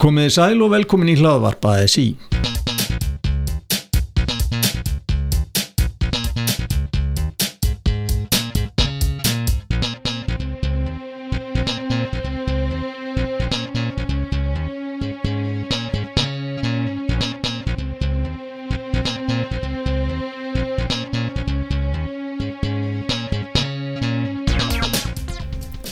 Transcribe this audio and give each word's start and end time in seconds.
Komið 0.00 0.30
í 0.30 0.32
sæl 0.32 0.62
og 0.64 0.70
velkomin 0.72 1.10
í 1.12 1.16
hlaðvarpa 1.20 1.74
ASI. 1.82 2.06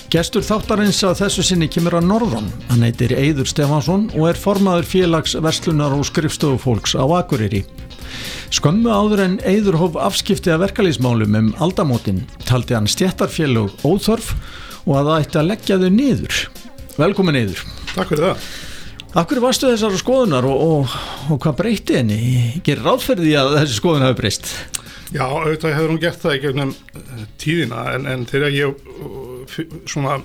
Gestur 0.09 0.41
þáttarins 0.41 1.03
að 1.05 1.19
þessu 1.19 1.43
sinni 1.45 1.67
kemur 1.69 1.99
að 1.99 2.07
Norðan. 2.09 2.47
Hann 2.71 2.85
heitir 2.87 3.13
Eidur 3.13 3.45
Stefansson 3.45 4.07
og 4.17 4.31
er 4.31 4.39
formaður 4.41 4.87
félags 4.89 5.35
verslunar 5.45 5.93
og 5.93 6.07
skrifstofufólks 6.09 6.95
á 6.97 7.05
Akureyri. 7.19 7.61
Skömmu 8.49 8.89
áður 8.89 9.21
en 9.27 9.35
Eidur 9.45 9.77
hóf 9.77 9.99
afskipti 10.01 10.49
að 10.55 10.65
verkalýsmálum 10.65 11.37
um 11.37 11.53
aldamótin 11.61 12.23
taldi 12.49 12.79
hann 12.79 12.89
stjættarfélug 12.89 13.85
óþörf 13.85 14.33
og 14.87 14.97
að 14.97 15.11
það 15.11 15.21
ætti 15.27 15.41
að 15.43 15.49
leggja 15.51 15.81
þau 15.85 15.89
niður. 15.99 16.41
Velkomin 16.97 17.43
Eidur. 17.43 17.63
Takk 17.93 18.15
fyrir 18.15 18.31
það. 18.31 18.51
Akkur 19.21 19.45
varstu 19.45 19.69
þessar 19.69 20.01
skoðunar 20.01 20.49
og, 20.49 20.67
og, 20.73 20.99
og 21.29 21.45
hvað 21.45 21.61
breyti 21.61 22.01
henni? 22.01 22.21
Gerir 22.65 22.89
ráðferði 22.89 23.37
að 23.37 23.59
þessi 23.61 23.77
skoðun 23.83 24.09
hafi 24.09 24.23
breyst? 24.23 24.55
Já, 25.13 25.25
auðvitað 25.29 25.77
hefur 25.77 25.93
hún 25.93 26.01
gert 26.01 26.25
það 26.25 26.35
í 26.37 26.43
gegnum 26.43 26.77
tíðina 27.41 27.91
en, 27.93 28.09
en 28.09 28.25
þegar 28.29 28.57
ég 28.57 28.89
svona 29.89 30.19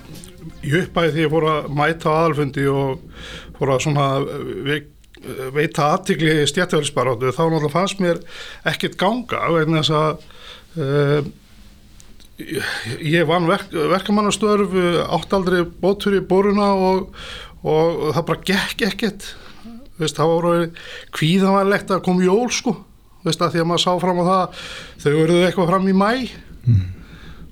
í 0.64 0.74
uppæði 0.82 1.14
því 1.14 1.24
ég 1.26 1.32
fór 1.34 1.48
að 1.52 1.70
mæta 1.78 2.16
aðalfundi 2.18 2.66
og 2.72 3.06
fór 3.60 3.76
að 3.76 3.86
svona 3.86 4.08
veik, 4.68 4.90
veita 5.56 5.92
aðtikli 5.94 6.42
stjættverðisbarótu 6.52 7.32
þá 7.32 7.44
náttúrulega 7.46 7.74
fannst 7.74 8.04
mér 8.04 8.20
ekkert 8.70 9.00
ganga 9.00 9.46
vegna 9.54 9.84
þess 9.84 9.96
að 10.00 10.26
uh, 10.84 11.32
ég 13.00 13.28
vann 13.30 13.48
verk, 13.48 13.72
verkamannastörf 13.72 14.74
áttaldri 15.06 15.64
bótur 15.64 16.18
í 16.18 16.24
boruna 16.26 16.74
og, 16.74 17.14
og 17.62 18.10
það 18.16 18.28
bara 18.30 18.46
gekk 18.50 18.86
ekkert. 18.90 19.28
Veist, 20.02 20.18
það 20.18 20.32
voru 20.32 20.54
kvíðanvælegt 21.14 21.94
að 21.94 22.04
koma 22.08 22.26
jól 22.26 22.50
sko. 22.52 22.74
Veist 23.24 23.44
að 23.44 23.54
því 23.54 23.62
að 23.62 23.68
maður 23.70 23.84
sá 23.86 23.92
fram 24.02 24.20
á 24.20 24.26
það 24.28 24.64
þau 25.04 25.12
verður 25.14 25.46
eitthvað 25.48 25.70
fram 25.70 25.86
í 25.88 25.94
mæ 25.96 26.10
mm. 26.66 26.82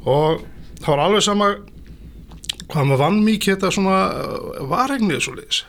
og 0.09 0.41
það 0.81 0.89
var 0.89 1.03
alveg 1.05 1.23
sama 1.23 1.51
hvað 2.71 2.89
maður 2.89 3.03
vann 3.05 3.21
mikið 3.27 3.55
þetta 3.55 3.75
svona 3.75 3.99
uh, 4.09 4.65
varegnið 4.71 5.23
svo 5.25 5.37
leiðis 5.37 5.63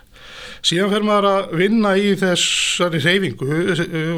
síðan 0.62 0.92
fer 0.92 1.06
maður 1.06 1.26
að 1.26 1.54
vinna 1.58 1.92
í 1.98 2.12
þessari 2.18 3.00
reyfingu 3.02 3.56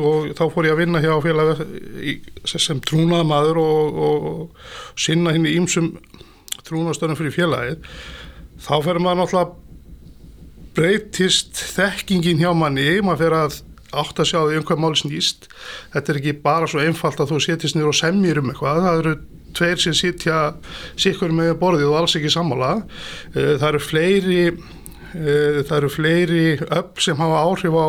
og 0.05 0.33
þá 0.37 0.43
fór 0.53 0.69
ég 0.69 0.75
að 0.75 0.83
vinna 0.83 1.01
hjá 1.01 1.15
félag 1.25 1.63
sem 2.45 2.83
trúnaðamadur 2.85 3.61
og, 3.63 4.01
og, 4.09 4.27
og 4.31 4.99
sinna 5.01 5.33
hinn 5.33 5.49
í 5.49 5.55
ýmsum 5.57 5.95
trúnaðstöðum 6.65 7.19
fyrir 7.19 7.35
félagið. 7.35 7.93
Þá 8.65 8.75
fer 8.85 9.01
maður 9.01 9.23
náttúrulega 9.23 9.53
breytist 10.75 11.61
þekkingin 11.77 12.43
hjá 12.43 12.51
manni 12.57 12.99
maður 13.05 13.23
fer 13.23 13.39
að 13.39 13.61
átt 13.95 14.21
að 14.21 14.31
sjá 14.33 14.41
því 14.43 14.59
um 14.59 14.69
hvað 14.69 14.83
máli 14.83 15.01
snýst. 15.01 15.49
Þetta 15.95 16.13
er 16.13 16.21
ekki 16.21 16.37
bara 16.45 16.69
svo 16.69 16.83
einfalt 16.83 17.21
að 17.23 17.33
þú 17.33 17.41
setjast 17.45 17.79
nýra 17.79 17.93
og 17.93 17.99
semjir 17.99 18.41
um 18.43 18.51
eitthvað, 18.51 18.85
það 18.85 19.03
eru 19.05 19.15
tveir 19.57 19.81
sem 19.81 19.97
sitja 19.97 20.55
sikkur 21.01 21.35
með 21.35 21.55
borðið 21.61 21.91
og 21.91 21.99
alls 22.03 22.17
ekki 22.19 22.33
sammála. 22.33 22.73
Eh, 23.35 23.55
það 23.61 23.69
eru 23.71 23.83
fleiri 23.83 24.41
eh, 24.49 25.61
það 25.65 25.77
eru 25.79 25.93
fleiri 25.93 26.47
öll 26.65 27.05
sem 27.05 27.21
hafa 27.21 27.45
áhrif 27.45 27.79
á 27.79 27.89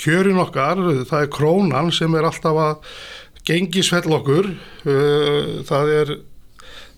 kjörin 0.00 0.40
okkar, 0.42 0.80
það 1.06 1.20
er 1.20 1.34
krónan 1.34 1.92
sem 1.94 2.14
er 2.18 2.26
alltaf 2.26 2.62
að 2.64 2.94
gengi 3.46 3.84
svell 3.84 4.16
okkur. 4.16 4.48
Eh, 4.88 5.60
það 5.68 5.92
er 6.00 6.16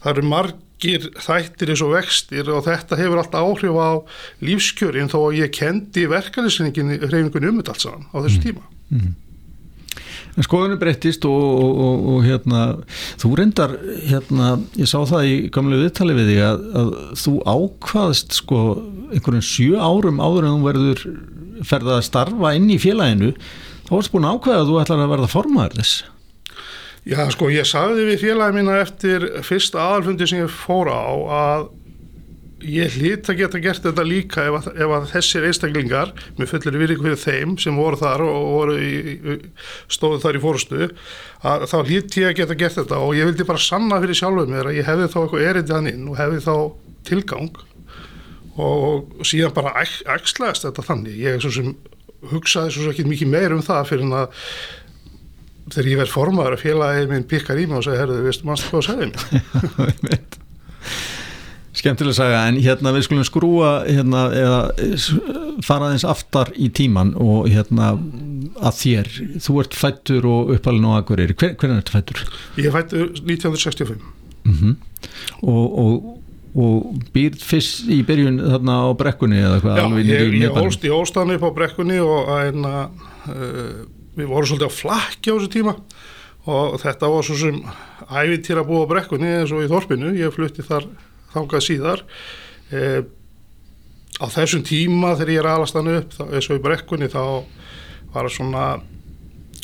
það 0.07 0.11
eru 0.13 0.27
margir 0.31 1.11
þættir 1.19 1.73
eins 1.73 1.83
og 1.85 1.95
vextir 1.97 2.51
og 2.53 2.65
þetta 2.67 2.99
hefur 3.01 3.21
alltaf 3.23 3.51
áhrif 3.51 3.79
á 3.81 3.91
lífskjörin 4.45 5.11
þó 5.13 5.19
að 5.27 5.39
ég 5.43 5.55
kendi 5.57 6.07
verkefnisreifingunni 6.11 7.51
um 7.51 7.63
þetta 7.63 7.75
alls 7.75 7.87
saman 7.89 8.11
á 8.15 8.17
þessu 8.23 8.43
tíma. 8.45 8.67
Mm. 8.91 9.01
-hmm. 9.01 9.15
En 10.37 10.45
skoðunni 10.45 10.77
breyttist 10.81 11.25
og, 11.25 11.45
og, 11.45 11.79
og, 11.81 12.09
og 12.13 12.27
hérna, 12.27 12.65
þú 13.23 13.31
reyndar, 13.41 13.73
hérna, 14.05 14.51
ég 14.77 14.91
sá 14.91 14.99
það 15.09 15.29
í 15.31 15.37
gamlu 15.55 15.79
viðtali 15.81 16.17
við 16.19 16.33
þig 16.33 16.43
að, 16.45 16.67
að 16.81 16.91
þú 17.23 17.33
ákvaðst 17.55 18.37
sko 18.43 18.59
einhverjum 19.15 19.47
sjö 19.49 19.81
árum 19.81 20.21
áður 20.21 20.49
en 20.49 20.59
þú 20.59 20.67
verður 20.67 21.07
ferða 21.65 21.97
að 21.97 22.05
starfa 22.11 22.53
inn 22.59 22.69
í 22.69 22.77
félaginu, 22.83 23.33
þá 23.87 23.95
varst 23.95 24.13
búin 24.13 24.29
að 24.29 24.37
ákvaða 24.37 24.61
að 24.61 24.69
þú 24.69 24.79
ætlar 24.83 25.03
að 25.07 25.15
verða 25.15 25.33
formaður 25.33 25.81
þess. 25.81 25.97
Já 27.07 27.21
sko 27.31 27.49
ég 27.55 27.69
sagði 27.71 28.09
við 28.11 28.23
félagin 28.27 28.61
mína 28.61 28.81
eftir 28.83 29.29
fyrsta 29.47 29.79
aðalfundi 29.85 30.27
sem 30.29 30.43
ég 30.43 30.53
fór 30.53 30.91
á 30.91 31.07
að 31.41 31.69
ég 32.67 32.97
hlýtt 32.97 33.31
að 33.31 33.39
geta 33.41 33.61
gert 33.63 33.85
þetta 33.85 34.05
líka 34.07 34.47
ef 34.49 34.59
að, 34.59 34.67
ef 34.83 34.95
að 34.97 35.07
þessir 35.13 35.47
einstaklingar 35.49 36.13
með 36.39 36.51
fullir 36.53 36.79
virðing 36.83 37.05
fyrir 37.05 37.21
þeim 37.23 37.55
sem 37.63 37.79
voru 37.79 38.01
þar 38.01 38.25
og 38.27 38.49
voru 38.55 38.77
í, 38.81 39.37
stóðu 39.93 40.21
þar 40.25 40.39
í 40.39 40.43
fórstu 40.43 40.89
að 41.47 41.67
þá 41.71 41.77
hlýtt 41.81 42.19
ég 42.21 42.31
að 42.31 42.37
geta 42.41 42.59
gert 42.59 42.79
þetta 42.81 43.01
og 43.03 43.15
ég 43.19 43.31
vildi 43.31 43.49
bara 43.49 43.63
sanna 43.63 44.01
fyrir 44.03 44.21
sjálfuð 44.21 44.53
mér 44.53 44.71
að 44.71 44.79
ég 44.81 44.91
hefði 44.91 45.11
þá 45.13 45.19
eitthvað 45.23 45.47
erindi 45.51 45.77
hann 45.77 45.91
inn 45.93 46.09
og 46.11 46.21
hefði 46.21 46.43
þá 46.47 46.55
tilgang 47.07 47.61
og 48.57 49.27
síðan 49.27 49.55
bara 49.57 49.75
axlaðist 50.17 50.65
þetta 50.65 50.85
þannig. 50.87 51.19
Ég 51.21 51.45
hugsaði 52.31 52.73
svo 52.73 52.91
ekki 52.93 53.05
mikið 53.07 53.29
meir 53.35 53.55
um 53.55 53.65
það 53.65 53.91
fyrir 53.91 54.07
en 54.07 54.17
að 54.23 54.41
þegar 55.75 55.91
ég 55.91 56.01
verð 56.01 56.15
formaður 56.15 56.57
að 56.57 56.65
félagið 56.65 57.13
minn 57.13 57.29
pikkar 57.29 57.61
í 57.61 57.67
mig 57.69 57.81
og 57.81 57.87
segja 57.87 58.05
herðu, 58.05 58.23
veistu 58.25 58.49
mannstu 58.49 58.73
hvað 58.73 58.81
að 58.81 58.89
segja 58.89 59.07
mér 60.07 60.19
Skemmtilega 61.77 62.15
að 62.15 62.17
sagja, 62.17 62.43
en 62.49 62.59
hérna 62.65 62.93
við 62.97 63.03
skulum 63.05 63.25
skrúa 63.27 63.71
hérna, 63.85 64.23
eða 64.33 64.61
fara 65.65 65.91
aðeins 65.91 66.07
aftar 66.09 66.53
í 66.57 66.71
tíman 66.73 67.13
og 67.21 67.51
hérna 67.53 67.91
að 68.65 68.79
þér, 68.79 69.11
þú 69.45 69.57
ert 69.61 69.77
fættur 69.77 70.29
og 70.31 70.53
uppalinn 70.55 70.87
og 70.89 70.97
akkurir, 71.03 71.35
Hver, 71.37 71.53
hvernig 71.61 71.83
ert 71.83 71.93
fættur? 71.93 72.23
Ég 72.57 72.71
er 72.71 72.77
fættur 72.79 73.11
1965 73.21 73.99
mm 74.47 74.55
-hmm. 74.55 74.75
og, 75.43 75.79
og, 75.79 76.23
og 76.57 77.03
býr 77.13 77.37
fyrst 77.37 77.89
í 77.93 78.03
byrjun 78.07 78.41
þarna 78.41 78.77
á 78.81 78.89
brekkunni 78.97 79.37
eða 79.37 79.61
hvað? 79.61 79.77
Já, 79.77 79.87
ég, 80.01 80.35
ég 80.43 80.57
ólst 80.57 80.85
í 80.85 80.91
óstanu 80.91 81.37
upp 81.37 81.45
á 81.45 81.57
brekkunni 81.61 81.99
og 82.01 82.29
að, 82.29 82.55
uh, 82.65 83.85
við 84.17 84.27
vorum 84.27 84.49
svolítið 84.49 84.71
á 84.73 84.79
flakki 84.81 85.29
á 85.29 85.37
þessu 85.37 85.51
tíma 85.53 85.77
og 86.47 86.81
þetta 86.81 87.11
var 87.11 87.23
svo 87.27 87.37
sem 87.37 87.61
ævintýra 88.09 88.65
búið 88.65 88.87
á 88.87 88.93
brekkunni 88.93 89.29
eins 89.41 89.53
og 89.53 89.65
í 89.65 89.69
Þorpinu, 89.69 90.15
ég 90.15 90.33
flutti 90.33 90.63
þar 90.63 90.87
þángað 91.35 91.65
síðar. 91.67 92.05
E, 92.71 92.83
á 94.17 94.27
þessum 94.33 94.65
tíma 94.67 95.15
þegar 95.17 95.33
ég 95.35 95.43
er 95.43 95.51
aðlastan 95.53 95.93
upp 95.93 96.21
eins 96.27 96.51
og 96.51 96.59
í 96.59 96.63
brekkunni 96.65 97.11
þá 97.13 97.23
var 98.15 98.29
það 98.29 98.33
svona 98.39 98.67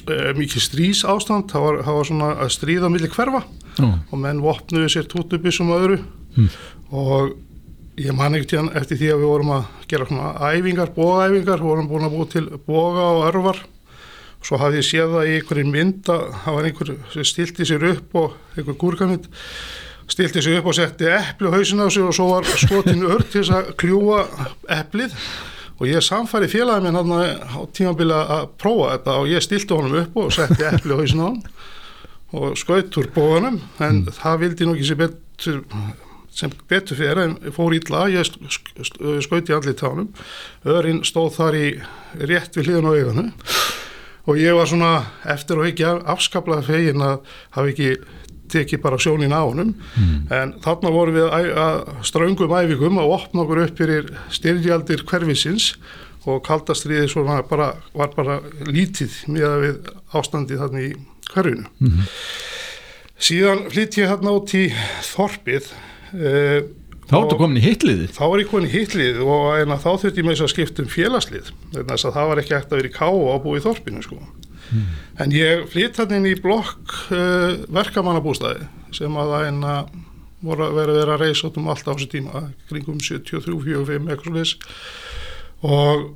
e, 0.06 0.16
mikið 0.38 0.66
strís 0.66 1.04
ástand 1.08 1.48
það 1.52 1.66
var, 1.66 1.80
það 1.86 1.98
var 1.98 2.10
svona 2.10 2.32
að 2.44 2.52
stríða 2.56 2.92
millir 2.92 3.14
hverfa 3.14 3.44
mm. 3.78 3.94
og 4.10 4.20
menn 4.20 4.42
vopnuði 4.44 4.92
sér 4.92 5.08
tótubissum 5.10 5.72
öðru. 5.74 6.02
Mm. 6.32 6.52
og 6.96 7.34
ég 8.00 8.14
man 8.16 8.32
ekkert 8.32 8.54
hérna 8.56 8.72
eftir 8.80 8.96
því 9.00 9.10
að 9.12 9.20
við 9.20 9.28
vorum 9.28 9.52
að 9.52 9.64
gera 9.90 10.06
svona 10.08 10.30
æfingar, 10.48 10.92
bógaæfingar 10.96 11.60
vorum 11.60 11.88
búin 11.90 12.06
að 12.06 12.14
búið 12.16 12.30
til 12.32 12.44
bóga 12.64 13.08
og 13.10 13.24
örvar. 13.28 13.60
Og 14.40 14.48
svo 14.48 14.58
hafði 14.58 14.80
ég 14.80 14.88
séð 14.88 15.12
það 15.12 15.28
í 15.28 15.34
einhverjum 15.36 15.74
mynd 15.76 16.08
að 16.10 16.22
það 16.42 16.56
var 16.56 16.68
einhver 16.68 16.92
sem 17.12 17.28
stilti 17.28 17.68
sér 17.68 17.84
upp 17.92 18.16
og 18.18 18.38
einhver 18.56 18.78
gúrkamind 18.80 19.28
stilti 20.12 20.42
sig 20.44 20.58
upp 20.58 20.68
og 20.70 20.76
setti 20.76 21.08
eppli 21.08 21.48
á 21.48 21.54
hausin 21.56 21.82
á 21.82 21.88
sig 21.88 22.04
og 22.04 22.14
svo 22.16 22.28
var 22.34 22.48
skotinu 22.60 23.08
ör 23.14 23.24
til 23.24 23.40
þess 23.40 23.54
að 23.56 23.72
kljúa 23.80 24.22
epplið 24.68 25.16
og 25.78 25.88
ég 25.88 26.04
samfæri 26.04 26.50
félagið 26.52 26.86
minn 26.86 26.98
hann 27.00 27.12
á 27.42 27.60
tímabili 27.74 28.14
að 28.14 28.48
prófa 28.60 28.94
þetta 28.96 29.18
og 29.18 29.32
ég 29.32 29.44
stilti 29.44 29.74
honum 29.74 30.00
upp 30.04 30.20
og 30.22 30.32
setti 30.36 30.68
eppli 30.68 30.94
á 30.94 31.00
hausin 31.00 31.24
á 31.24 31.26
hann 31.30 31.42
og 32.32 32.56
skaut 32.56 32.96
úr 33.00 33.10
bóðanum 33.12 33.60
en 33.80 34.02
mm. 34.02 34.14
það 34.20 34.40
vildi 34.44 34.68
nú 34.68 34.76
ekki 34.76 34.88
sem 34.88 35.02
betur 35.02 35.62
sem 36.32 36.52
betur 36.68 36.96
fyrir 36.96 37.20
en 37.26 37.34
fór 37.52 37.74
ítla 37.76 38.06
ég 38.12 38.24
skaut 38.24 39.50
í 39.50 39.56
allir 39.56 39.76
tánum 39.76 40.08
örinn 40.64 41.02
stóð 41.04 41.34
þar 41.36 41.58
í 41.58 41.66
rétt 42.22 42.56
við 42.56 42.70
hliðan 42.70 42.88
á 42.88 42.92
auðanu 42.92 43.26
og 44.30 44.38
ég 44.38 44.56
var 44.56 44.70
svona 44.70 44.92
eftir 45.34 45.60
og 45.60 45.68
ekki 45.68 45.88
afskaplað 46.14 46.68
fegin 46.70 47.04
að 47.04 47.18
hafa 47.56 47.72
ekki 47.74 47.90
teki 48.52 48.80
bara 48.82 48.98
sjónin 49.00 49.34
á 49.34 49.42
honum 49.42 49.74
mm. 49.74 50.14
en 50.34 50.54
þarna 50.64 50.94
vorum 50.94 51.18
við 51.18 51.28
að, 51.28 51.50
að 51.64 51.82
ströngum 52.08 52.56
æfingum 52.58 53.02
að 53.02 53.14
opna 53.18 53.44
okkur 53.44 53.62
upp 53.66 53.82
fyrir 53.82 54.10
styrjaldir 54.32 55.04
hverfisins 55.08 55.74
og 56.22 56.42
kaldastriði 56.46 57.08
bara, 57.50 57.72
var 57.94 58.12
bara 58.14 58.40
lítið 58.68 59.22
með 59.32 59.46
að 59.48 59.62
við 59.66 59.92
ástandi 60.18 60.58
þarna 60.60 60.84
í 60.86 60.92
hverfinu 61.32 61.70
mm 61.82 62.10
síðan 63.22 63.66
flytt 63.70 63.98
ég 64.00 64.10
þarna 64.10 64.36
út 64.36 64.54
í 64.58 64.68
Þorpið 65.12 65.72
eh, 66.18 66.62
Þá 67.12 67.16
ertu 67.18 67.36
komin 67.36 67.58
í 67.60 67.64
hitliði 67.64 68.06
þá 68.14 68.22
var 68.24 68.40
ég 68.40 68.48
komin 68.48 68.68
í 68.68 68.72
hitlið 68.72 69.18
og 69.26 69.72
þá 69.82 69.90
þurfti 69.90 70.22
ég 70.22 70.26
með 70.26 70.36
þess 70.36 70.44
að 70.46 70.52
skipta 70.54 70.84
um 70.84 70.92
félagslið 70.92 71.50
þannig 71.74 71.92
að 71.92 72.14
það 72.16 72.30
var 72.30 72.40
ekki 72.40 72.54
eftir 72.56 72.72
að 72.72 72.80
vera 72.80 72.90
í 72.90 72.94
ká 72.94 73.08
og 73.10 73.42
búið 73.44 73.58
í 73.58 73.64
þorpinu 73.66 74.04
sko. 74.06 74.20
En 75.24 75.34
ég 75.36 75.66
flytt 75.72 76.00
hann 76.00 76.16
inn 76.18 76.30
í 76.30 76.38
blokk 76.40 76.96
uh, 77.10 77.60
verkamannabústæði 77.68 78.68
sem 78.92 79.20
að 79.20 79.34
það 79.34 79.46
en 79.50 79.62
að 79.64 79.92
voru 80.42 80.66
að 80.66 80.74
vera, 80.80 80.96
vera 80.96 81.14
að 81.16 81.22
reysa 81.26 81.48
út 81.48 81.60
um 81.60 81.68
allt 81.70 81.86
á 81.86 81.92
þessu 81.94 82.08
tíma 82.10 82.48
kringum 82.70 82.98
73, 82.98 83.44
45 83.46 84.10
eitthvað 84.10 84.38
leys 84.40 84.56
og 85.62 86.10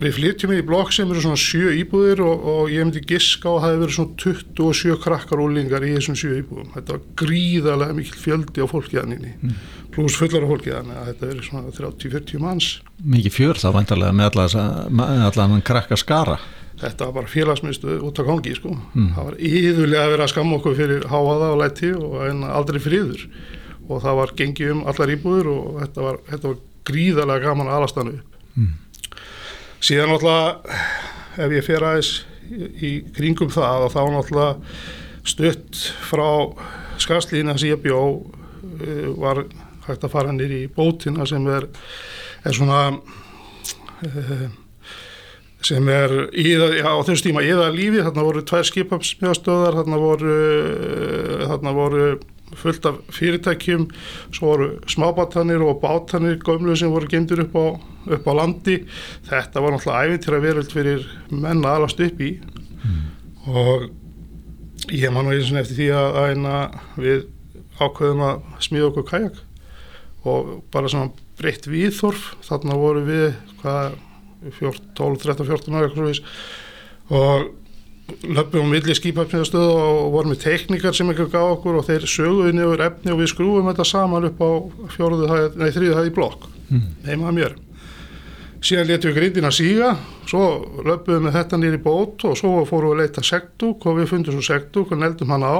við 0.00 0.14
flyttjum 0.16 0.54
í 0.56 0.62
blokk 0.64 0.94
sem 0.96 1.10
eru 1.12 1.20
svona 1.20 1.40
sjö 1.40 1.74
íbúðir 1.76 2.22
og, 2.24 2.46
og 2.48 2.70
ég 2.72 2.86
myndi 2.86 3.02
giska 3.04 3.52
á 3.52 3.52
að 3.52 3.60
það 3.60 3.74
hefur 3.74 3.82
verið 3.82 3.96
svona 3.98 4.22
27 4.24 4.96
krakkar 5.02 5.42
úlingar 5.44 5.84
í 5.84 5.90
þessum 5.98 6.16
sjö 6.16 6.38
íbúðum. 6.38 6.70
Þetta 6.72 6.94
var 6.94 7.02
gríðarlega 7.20 7.96
mikil 7.98 8.22
fjöldi 8.22 8.64
á 8.64 8.66
fólki 8.70 8.96
þannig 8.96 9.26
mm. 9.28 9.58
pluss 9.92 10.16
fullar 10.16 10.46
á 10.48 10.50
fólki 10.54 10.72
þannig 10.72 11.02
að 11.02 11.10
þetta 11.10 11.30
verið 11.32 11.50
svona 11.50 11.74
30-40 11.76 12.44
manns. 12.46 12.70
Mikið 13.16 13.36
fjör 13.36 13.60
þá 13.60 13.68
vantarlega 13.76 14.16
með 14.16 14.40
allan 15.28 15.54
hann 15.58 15.68
krakka 15.68 16.00
skara 16.00 16.38
þetta 16.80 17.06
var 17.08 17.14
bara 17.18 17.30
félagsmyndstöð 17.30 18.04
út 18.08 18.20
á 18.20 18.24
gangi 18.24 18.54
sko. 18.56 18.74
það 19.14 19.28
var 19.28 19.38
yðurlega 19.50 20.04
að 20.04 20.12
vera 20.14 20.26
að 20.26 20.32
skamma 20.32 20.56
okkur 20.58 20.76
fyrir 20.78 21.06
háaða 21.10 21.52
og 21.52 21.60
læti 21.60 21.92
og 21.96 22.16
en 22.28 22.42
aldrei 22.48 22.80
friður. 22.80 23.26
Og 23.90 24.02
það 24.04 24.18
var 24.20 24.34
gengið 24.38 24.72
um 24.74 24.82
allar 24.86 25.12
íbúður 25.14 25.52
og 25.52 25.78
þetta 25.82 26.06
var, 26.06 26.18
þetta 26.30 26.48
var 26.48 26.58
gríðarlega 26.90 27.44
gaman 27.46 27.70
aðlastanu 27.70 28.16
upp. 28.18 28.36
Síðan 29.80 30.12
náttúrulega 30.12 30.80
ef 31.40 31.54
ég 31.56 31.64
fer 31.64 31.86
aðeins 31.86 32.12
í, 32.50 32.90
kringum 33.16 33.50
það 33.52 33.86
og 33.86 33.94
þá 33.94 34.00
náttúrulega 34.14 34.58
stutt 35.30 35.82
frá 36.08 36.28
skaslína 37.00 37.56
sem 37.58 37.72
ég 37.72 37.82
bjó 37.82 38.00
eh, 38.80 39.08
var 39.20 39.44
hægt 39.86 40.04
að 40.04 40.12
fara 40.12 40.32
nýr 40.34 40.52
í 40.52 40.62
bótina 40.72 41.26
sem 41.28 41.46
er, 41.50 41.66
er 42.44 42.56
svona 42.56 42.80
uh, 42.92 44.44
sem 45.66 45.88
er 45.92 46.12
í, 46.32 46.52
já, 46.56 46.88
á 46.88 47.00
þessum 47.04 47.26
tíma 47.28 47.44
íða 47.44 47.70
lífi, 47.74 48.02
þarna 48.04 48.26
voru 48.26 48.42
tvær 48.48 48.68
skipafsmjöðstöðar, 48.68 49.80
þarna 49.80 49.98
voru 50.00 50.36
eh, 50.36 51.48
þarna 51.50 51.74
voru 51.76 52.04
fullt 52.60 52.86
af 52.88 52.98
fyrirtækjum, 53.14 53.86
svo 54.34 54.48
voru 54.48 54.68
smábátanir 54.90 55.62
og 55.62 55.80
bátanir 55.82 56.40
gömlu 56.42 56.74
sem 56.76 56.90
voru 56.90 57.08
gemdur 57.10 57.44
upp 57.44 57.56
upp 58.08 58.26
á 58.26 58.32
landi. 58.34 58.80
Þetta 59.28 59.62
var 59.62 59.76
náttúrulega 59.76 60.08
æfintýra 60.08 60.40
veröld 60.42 60.72
fyrir 60.72 61.06
menn 61.30 61.62
að 61.64 61.76
alast 61.76 62.02
upp 62.02 62.20
í. 62.24 62.32
Og 63.50 63.88
ég 64.90 65.12
man 65.12 65.28
nú 65.28 65.34
eins 65.34 65.52
og 65.52 65.60
eftir 65.60 65.78
því 65.78 65.88
að, 65.94 66.10
að 66.20 66.34
eina, 66.34 66.56
við 66.96 67.26
ákveðum 67.80 68.26
að 68.26 68.44
smíða 68.66 68.90
okkur 68.90 69.08
kajak. 69.10 69.42
Og 70.28 70.52
bara 70.72 70.90
svona 70.92 71.12
breytt 71.40 71.68
viðþorf 71.70 72.34
þarna 72.44 72.76
voru 72.80 73.04
við 73.06 73.28
hvað 73.62 73.94
14, 73.94 74.09
12, 74.40 75.22
13, 75.22 75.46
14 75.46 75.74
ára 75.76 75.90
og 77.10 77.48
löpum 78.26 78.66
á 78.66 78.72
milli 78.72 78.94
skipafniðastöðu 78.96 79.72
og 79.78 80.12
vorum 80.14 80.32
með 80.32 80.44
teknikar 80.44 80.94
sem 80.96 81.10
ykkur 81.12 81.30
gaf 81.32 81.56
okkur 81.56 81.80
og 81.80 81.86
þeir 81.88 82.06
söguði 82.10 82.54
niður 82.56 82.84
efni 82.86 83.12
og 83.14 83.20
við 83.20 83.32
skrúum 83.32 83.68
þetta 83.70 83.86
saman 83.86 84.28
upp 84.30 84.40
á 84.42 84.50
fjóruðu 84.94 85.28
hæð, 85.30 85.58
nei 85.60 85.74
þriðu 85.74 85.98
hæð 85.98 86.08
í 86.10 86.14
blokk. 86.16 86.46
Mm. 86.70 86.86
heima 87.06 87.30
að 87.30 87.36
mér. 87.38 87.56
Síðan 88.60 88.90
letum 88.90 89.10
við 89.10 89.18
grindina 89.18 89.50
síga 89.54 89.94
svo 90.28 90.44
löpum 90.86 91.28
við 91.28 91.36
þetta 91.38 91.60
nýri 91.60 91.80
bót 91.82 92.26
og 92.28 92.36
svo 92.38 92.64
fórum 92.68 92.92
við 92.92 92.96
að 92.96 93.04
leita 93.04 93.26
segdúk 93.26 93.86
og 93.88 94.00
við 94.00 94.10
fundum 94.10 94.36
svo 94.36 94.46
segdúk 94.50 94.92
og 94.92 95.00
neldum 95.00 95.32
hann 95.34 95.46
á. 95.46 95.58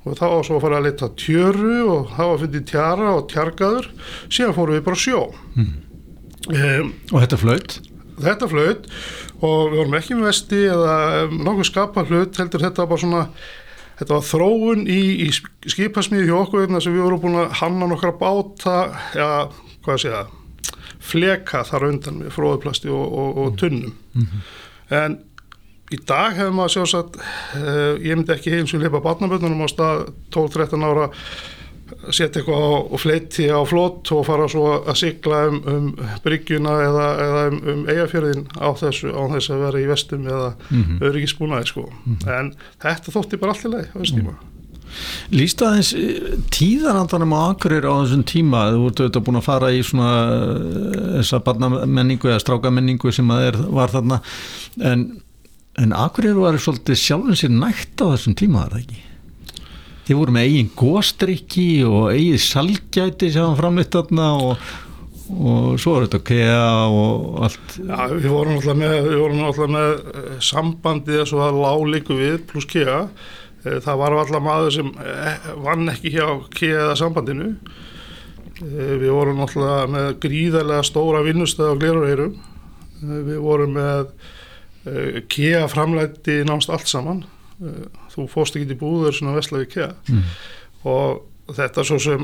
Og 0.00 0.16
þá 0.16 0.26
svo 0.46 0.56
að 0.56 0.64
fara 0.64 0.80
að 0.80 0.86
leita 0.88 1.10
tjöru 1.20 1.78
og 1.92 2.12
þá 2.16 2.22
var 2.24 2.42
fundið 2.42 2.66
tjara 2.70 3.14
og 3.18 3.26
tjargaður. 3.30 3.88
Síðan 4.32 4.56
fórum 4.56 4.78
við 4.78 4.84
bara 4.88 5.00
sjó 5.00 5.22
um, 6.48 6.92
Og 7.12 7.18
þetta 7.20 7.40
flöut 7.40 7.80
þetta 8.20 8.48
flöut 8.50 8.88
og 9.40 9.70
við 9.70 9.78
vorum 9.80 9.96
ekki 9.96 10.16
með 10.18 10.28
vesti 10.30 10.60
eða 10.68 10.96
nokkuð 11.32 11.68
skapa 11.68 12.04
hlut 12.08 12.38
heldur 12.40 12.64
þetta 12.66 12.88
bara 12.90 13.02
svona 13.02 13.22
þetta 14.00 14.16
var 14.16 14.26
þróun 14.26 14.84
í, 14.88 15.00
í 15.26 15.70
skipasmíði 15.72 16.28
hjá 16.28 16.36
okkur 16.40 16.66
vegna 16.66 16.82
sem 16.82 16.94
við 16.96 17.06
vorum 17.06 17.22
búin 17.22 17.40
að 17.42 17.56
hanna 17.60 17.88
nokkra 17.90 18.12
báta 18.20 18.76
eða 19.14 19.40
hvað 19.84 19.94
að 19.94 20.02
segja 20.04 20.22
fleka 21.10 21.64
þar 21.68 21.88
undan 21.88 22.20
með 22.20 22.34
fróðuplasti 22.36 22.90
og, 22.92 23.04
og, 23.08 23.38
og 23.40 23.54
tunnum. 23.60 23.94
En 24.92 25.16
í 25.90 25.98
dag 26.06 26.36
hefur 26.36 26.52
maður 26.54 26.74
sjálfsagt 26.76 27.16
uh, 27.20 27.96
ég 27.98 28.12
myndi 28.12 28.34
ekki 28.34 28.52
heim 28.52 28.68
sem 28.68 28.82
leipa 28.82 29.00
barnaböndunum 29.04 29.64
á 29.64 29.68
stað 29.72 30.04
12-13 30.36 30.84
ára 30.86 31.08
setja 32.10 32.40
eitthvað 32.42 32.60
á, 32.62 32.70
og 32.92 33.00
fleiti 33.02 33.46
á 33.50 33.60
flott 33.68 34.10
og 34.16 34.22
fara 34.28 34.46
svo 34.50 34.66
að 34.84 34.98
sigla 35.00 35.40
um, 35.48 35.58
um 35.70 35.88
bryggjuna 36.24 36.76
eða, 36.86 37.06
eða 37.26 37.42
um, 37.50 37.58
um 37.74 37.82
eigafjörðin 37.90 38.46
á 38.58 38.68
þessu 38.80 39.10
á 39.14 39.22
þess 39.34 39.50
að 39.54 39.64
vera 39.66 39.82
í 39.84 39.88
vestum 39.90 40.26
eða 40.30 40.52
Mhm. 40.70 41.00
öryggisbúnaði 41.02 41.66
sko. 41.72 41.88
En 42.26 42.54
þetta 42.82 43.12
þótti 43.14 43.40
bara 43.40 43.52
allt 43.56 43.64
í 43.66 43.72
leið 43.74 43.90
á 43.90 43.98
þessum 44.00 44.20
tíma. 44.22 44.36
Lýstu 45.30 45.62
aðeins 45.62 45.92
eh, 45.94 46.32
tíðarandanum 46.50 47.30
á 47.38 47.54
Akureyri 47.54 47.86
á 47.86 47.94
þessum 48.02 48.24
tíma? 48.26 48.64
Þú 48.74 48.86
ert 48.88 49.00
auðvitað 49.04 49.24
búin 49.28 49.38
að 49.38 49.44
fara 49.46 49.68
í 49.70 49.82
svona 49.86 50.08
eh, 50.34 51.20
þessa 51.20 51.38
barnamenningu 51.46 52.26
eða 52.32 52.40
strákamenningu 52.42 53.12
sem 53.14 53.30
að 53.30 53.44
er, 53.52 53.58
var 53.70 53.92
þarna. 53.94 54.18
En, 54.82 55.04
en 55.78 55.94
Akureyri 55.94 56.42
var 56.42 56.58
svolítið 56.58 56.98
sjálfum 57.04 57.38
sér 57.38 57.54
nægt 57.54 58.02
á 58.02 58.10
þessum 58.16 58.34
tíma 58.42 58.66
það 58.72 58.80
ekki 58.82 58.98
þið 60.10 60.18
voru 60.18 60.32
með 60.34 60.46
eigin 60.48 60.70
góstrykki 60.74 61.64
og 61.86 62.08
eigin 62.10 62.40
salgæti 62.42 63.28
sem 63.30 63.52
framleitt 63.54 63.94
þarna 63.94 64.24
og, 64.42 64.64
og 65.30 65.76
svo 65.78 65.92
er 65.94 66.06
þetta 66.08 66.20
kea 66.26 66.64
og 66.90 67.36
allt. 67.46 67.76
Já, 67.78 68.00
við 68.16 68.26
vorum 68.32 68.56
alltaf 68.56 68.80
með, 68.80 69.06
vorum 69.20 69.44
alltaf 69.46 69.70
með 69.70 69.92
eh, 69.94 70.34
sambandið 70.48 71.22
svo 71.30 71.44
að 71.46 71.60
láleiku 71.62 72.18
við 72.18 72.42
pluss 72.50 72.66
KEA. 72.72 72.98
Eh, 73.62 73.78
það 73.86 74.02
var 74.02 74.18
alltaf 74.18 74.44
maður 74.48 74.76
sem 74.80 74.92
eh, 74.98 75.48
vann 75.62 75.94
ekki 75.94 76.16
hjá 76.16 76.26
KEA 76.58 76.84
eða 76.88 76.98
sambandinu. 76.98 77.54
Við 78.60 79.08
vorum 79.14 79.46
alltaf 79.46 79.86
með 79.94 80.12
gríðarlega 80.26 80.84
stóra 80.90 81.22
vinnustöð 81.24 81.70
á 81.70 81.80
Glerureyrum 81.80 82.34
við 83.00 83.38
vorum 83.40 83.78
með 83.78 84.10
KEA 85.30 85.68
framlætti 85.70 86.42
námst 86.44 86.68
allt 86.74 86.90
saman 86.90 87.22
þú 88.14 88.26
fóst 88.32 88.56
ekki 88.56 88.72
í 88.74 88.78
búður 88.80 89.12
svona 89.16 89.36
vesla 89.36 89.58
við 89.62 89.68
KEA 89.74 89.90
Mm. 90.08 90.22
og 90.90 91.26
þetta 91.56 91.82
svo 91.84 91.98
sem 92.00 92.22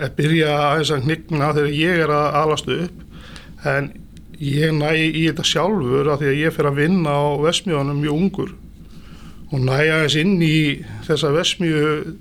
er 0.00 0.10
byrja 0.16 0.48
aðeins 0.72 0.90
að 0.94 1.02
knigna 1.04 1.52
þegar 1.54 1.74
ég 1.76 2.02
er 2.06 2.12
að 2.16 2.38
alast 2.42 2.68
upp 2.72 3.66
en 3.68 3.90
ég 4.42 4.72
næ 4.74 4.90
í 4.96 5.26
þetta 5.28 5.44
sjálfur 5.46 6.08
af 6.10 6.18
því 6.22 6.30
að 6.32 6.40
ég 6.40 6.54
fer 6.56 6.66
að 6.70 6.80
vinna 6.80 7.12
á 7.14 7.22
vesmjónum 7.44 8.00
mjög 8.02 8.16
ungur. 8.24 8.54
Og 9.52 9.60
næ 9.60 9.76
aðeins 9.84 10.16
inn 10.18 10.40
í 10.42 10.82
þessa 11.06 11.30
vesmíu 11.36 12.16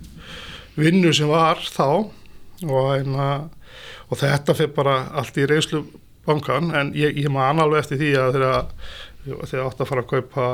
vinnu 0.77 1.13
sem 1.15 1.31
var 1.31 1.57
þá. 1.63 1.87
Og, 2.67 2.91
einna, 2.93 3.29
og 4.11 4.19
þetta 4.21 4.53
fyrir 4.53 4.75
bara 4.75 4.99
allt 5.17 5.39
í 5.41 5.47
reynslu 5.49 5.81
bankan 6.27 6.69
en 6.77 6.91
ég, 6.93 7.15
ég 7.17 7.31
man 7.33 7.57
alveg 7.63 7.79
eftir 7.81 7.97
því 8.03 8.11
að 8.21 8.35
þegar 8.35 8.67
þegar 9.49 9.65
átt 9.71 9.81
að 9.81 9.89
fara 9.89 10.03
að 10.03 10.11
kaupa 10.11 10.45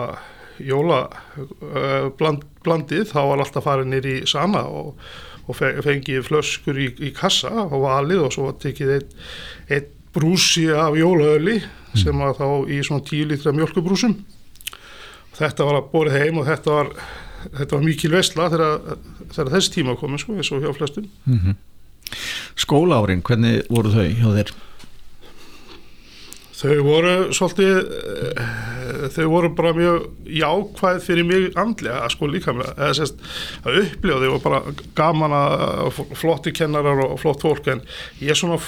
jóla 0.63 0.99
uh, 1.37 2.07
bland, 2.17 2.43
blandið 2.65 3.09
þá 3.11 3.19
var 3.29 3.43
alltaf 3.43 3.65
farið 3.67 3.89
nýr 3.91 4.07
í 4.11 4.15
sana 4.29 4.63
og, 4.69 4.95
og 5.47 5.55
fe- 5.59 5.75
fengið 5.85 6.23
flöskur 6.29 6.79
í, 6.81 6.87
í 7.07 7.11
kassa 7.15 7.51
og 7.67 7.77
valið 7.85 8.25
og 8.27 8.33
svo 8.35 8.49
tekið 8.61 8.93
eitt, 8.97 9.13
eitt 9.69 9.93
brúsi 10.17 10.65
af 10.73 10.95
jólaöli 10.97 11.59
sem 11.97 12.17
var 12.17 12.33
þá 12.37 12.47
í 12.73 12.81
svona 12.85 13.05
10 13.05 13.29
litra 13.31 13.53
mjölkubrúsum 13.53 14.17
þetta 15.37 15.65
var 15.67 15.79
að 15.81 15.89
borið 15.93 16.15
heim 16.17 16.39
og 16.41 16.47
þetta 16.49 16.73
var, 16.73 16.91
þetta 17.53 17.75
var 17.77 17.83
mikil 17.85 18.11
vesla 18.15 18.47
þegar, 18.49 18.97
þegar 19.35 19.51
þessi 19.53 19.73
tíma 19.77 19.97
komið 19.99 20.23
sko, 20.23 20.37
eins 20.39 20.51
og 20.55 20.63
hjá 20.65 20.73
flestum. 20.77 21.09
mm 21.29 21.55
skólaárin, 22.57 23.19
hvernig 23.21 23.65
voru 23.67 23.89
þau 23.91 24.05
hjá 24.07 24.29
þér? 24.37 24.51
Þau 26.57 26.77
voru 26.85 27.11
svolítið, 27.35 27.75
eh, 27.83 28.45
þau 29.13 29.27
voru 29.31 29.51
bara 29.57 29.73
mjög 29.77 30.07
jákvæð 30.39 31.01
fyrir 31.05 31.27
mig 31.27 31.57
andlega 31.59 32.07
sko 32.13 32.29
líka 32.31 32.53
með, 32.55 32.71
eða 32.75 32.95
sérst 32.97 33.21
að 33.63 33.79
upplifa 33.83 34.21
þau 34.23 34.31
og 34.35 34.41
bara 34.45 34.61
gaman 34.97 35.35
að 35.37 36.01
flotti 36.17 36.53
kennarar 36.55 37.03
og 37.05 37.19
flott 37.21 37.45
fólk 37.45 37.69
en 37.73 37.83
ég 38.23 38.37
svona, 38.37 38.59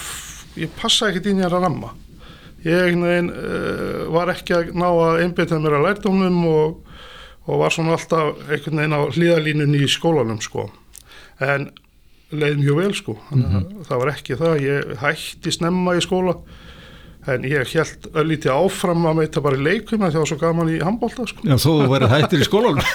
ég 0.59 0.71
passa 0.79 1.09
ekkert 1.09 1.31
inn 1.31 1.41
í 1.41 1.48
að 1.48 1.57
ramma. 1.59 1.93
Ég 2.65 2.95
veginn 3.00 3.31
uh, 3.31 4.07
var 4.12 4.33
ekki 4.33 4.57
að 4.57 4.71
ná 4.75 4.88
að 4.89 5.21
einbytta 5.24 5.59
mér 5.63 5.77
að 5.77 5.86
lærdómnum 5.88 6.39
og, 6.50 6.95
og 7.48 7.62
var 7.62 7.75
svona 7.75 7.95
alltaf 7.95 8.41
einhvern 8.50 8.81
veginn 8.81 8.98
á 9.00 9.01
hlýðalínunni 9.15 9.83
í 9.86 9.91
skólanum 9.91 10.41
sko. 10.43 10.67
En 11.39 11.69
leið 12.36 12.59
mjög 12.59 12.81
vel 12.81 12.95
sko, 12.98 13.15
þannig 13.29 13.53
að 13.55 13.69
það 13.88 14.01
var 14.01 14.12
ekki 14.12 14.38
það, 14.38 14.57
ég 14.65 14.98
hætti 15.01 15.53
snemma 15.55 15.95
í 15.98 16.03
skóla 16.03 16.36
en 17.27 17.43
ég 17.43 17.73
held 17.73 18.07
öllítið 18.21 18.53
áfram 18.55 19.07
að 19.09 19.17
meita 19.19 19.41
bara 19.43 19.59
í 19.59 19.63
leikum 19.65 20.05
að 20.05 20.13
það 20.13 20.21
var 20.23 20.29
svo 20.31 20.38
gaman 20.39 20.71
í 20.71 20.77
handbólta 20.79 21.25
sko. 21.27 21.43
Já, 21.43 21.57
þú 21.59 21.73
verið 21.91 22.13
hættir 22.13 22.39
í 22.39 22.47
skólanum 22.47 22.85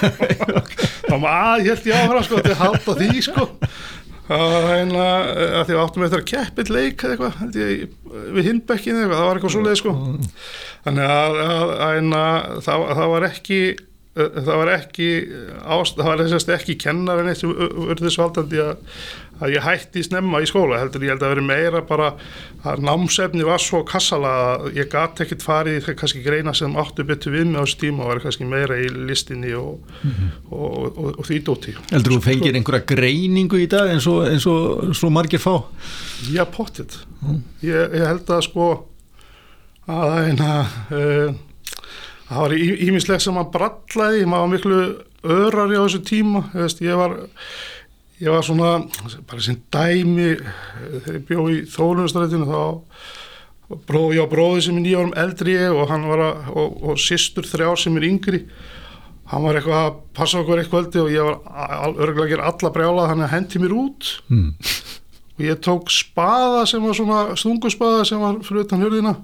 þá 1.05 1.15
maður 1.21 1.67
held 1.69 1.85
ég 1.91 1.99
áfram 1.99 2.25
sko 2.25 2.41
til 2.41 2.55
að 2.55 2.63
halda 2.63 2.97
því 3.01 3.25
sko 3.27 3.45
að 4.25 4.67
hérna, 4.71 5.07
að 5.59 5.67
því 5.67 5.75
að 5.75 5.81
áttum 5.83 6.05
eftir 6.07 6.21
að 6.23 6.29
keppið 6.31 6.71
leik 6.73 7.03
eða 7.05 7.13
eitthvað, 7.13 7.57
við 8.33 8.47
hindbekkin 8.49 8.95
eða 8.95 9.03
eitthvað, 9.03 9.19
það 9.19 9.27
var 9.27 9.39
eitthvað 9.39 9.53
svoleið 9.55 9.81
sko 9.81 9.93
þannig 10.87 11.11
að, 11.15 11.37
að, 11.43 11.73
að 11.75 11.91
hérna, 11.93 12.23
það, 12.65 12.85
það 12.97 13.11
var 13.13 13.27
ekki 13.29 13.59
það 14.15 14.57
var 14.61 14.71
ekki 14.77 15.07
ást, 15.75 15.97
það 15.99 16.07
var 16.07 16.21
þessast 16.23 16.51
ekki 16.55 16.77
kennar 16.79 17.19
en 17.19 17.29
eitt 17.31 17.41
sem 17.41 17.51
urðis 17.51 18.15
valdandi 18.15 18.61
að, 18.63 18.99
að 19.43 19.55
ég 19.57 19.65
hætti 19.65 20.03
snemma 20.05 20.39
í 20.39 20.47
skóla 20.47 20.77
heldur 20.79 21.03
ég 21.03 21.11
held 21.11 21.25
að 21.25 21.33
vera 21.33 21.43
meira 21.43 21.81
bara 21.83 22.11
að 22.63 22.85
námsefni 22.87 23.43
var 23.47 23.59
svo 23.59 23.81
kassala 23.87 24.31
að 24.53 24.77
ég 24.79 24.87
gati 24.93 25.25
ekkert 25.25 25.43
farið 25.43 25.89
kannski 25.99 26.23
greina 26.23 26.53
sem 26.55 26.77
áttu 26.79 27.03
betur 27.07 27.35
við 27.35 27.49
mig 27.49 27.59
á 27.59 27.63
þessu 27.65 27.81
tíma 27.81 28.05
og 28.05 28.13
var 28.13 28.21
kannski 28.23 28.47
meira 28.47 28.77
í 28.79 28.87
listinni 29.11 29.51
og, 29.59 29.83
mm 29.83 30.13
-hmm. 30.13 30.29
og, 30.47 30.77
og, 30.95 31.09
og 31.19 31.27
því 31.27 31.41
dóti 31.49 31.75
Heldur 31.91 32.15
þú 32.15 32.21
fengir 32.29 32.55
einhverja 32.55 32.87
greiningu 32.95 33.59
í 33.59 33.67
dag 33.67 33.91
eins 33.91 34.07
og, 34.07 34.29
eins 34.29 34.47
og 34.47 34.95
svo 34.95 35.09
margir 35.11 35.43
fá? 35.43 35.59
Já, 36.31 36.45
pottit 36.47 36.95
mm. 37.19 37.43
ég, 37.67 37.99
ég 37.99 38.07
held 38.07 38.31
að 38.31 38.47
sko 38.47 38.69
að 39.91 40.15
eina 40.29 40.53
uh, 40.63 41.35
það 42.29 42.41
var 42.43 42.57
íminslega 42.57 43.23
sem 43.23 43.39
að 43.39 43.51
brallaði, 43.53 44.25
maður 44.25 44.45
var 44.45 44.53
miklu 44.53 44.81
örari 45.35 45.79
á 45.79 45.83
þessu 45.85 46.03
tíma, 46.05 46.45
veist, 46.53 46.83
ég 46.85 46.99
var 46.99 47.17
ég 48.21 48.31
var 48.31 48.45
svona 48.47 48.71
bara 49.27 49.43
sem 49.43 49.57
dæmi 49.73 50.31
þegar 50.39 51.17
ég 51.17 51.27
bjó 51.27 51.45
í 51.51 51.59
þólunastrættinu 51.67 52.47
þá 52.47 52.61
bróð, 53.89 54.15
ég 54.15 54.23
á 54.23 54.31
bróði 54.31 54.63
sem 54.67 54.77
er 54.79 54.85
nýjárum 54.85 55.15
eldri 55.19 55.57
ég 55.57 55.75
og 55.75 55.89
hann 55.91 56.07
var 56.07 56.23
að, 56.23 56.49
og, 56.53 56.75
og 56.85 57.01
sýstur 57.01 57.47
þrjá 57.49 57.71
sem 57.81 57.97
er 57.99 58.07
yngri. 58.07 58.41
Hann 59.31 59.41
var 59.41 59.57
eitthvað 59.57 59.87
að 59.87 59.95
passa 60.15 60.41
okkur 60.43 60.61
eitthvað 60.61 60.99
og 61.01 61.09
ég 61.09 61.25
var 61.25 61.95
örgulega 61.97 62.27
að 62.27 62.33
gera 62.35 62.51
alla 62.51 62.71
brjála 62.75 63.07
þannig 63.09 63.25
að 63.25 63.33
hendi 63.33 63.61
mér 63.63 63.73
út. 63.81 64.11
Mm. 64.29 64.51
og 65.35 65.43
ég 65.43 65.59
tók 65.65 65.91
spaða 65.91 66.61
sem 66.69 66.85
var 66.85 66.95
svona 66.95 67.23
stunguspaða 67.35 68.05
sem 68.07 68.21
var 68.21 68.37
fyrir 68.45 68.63
utan 68.63 68.85
hörðina 68.85 69.17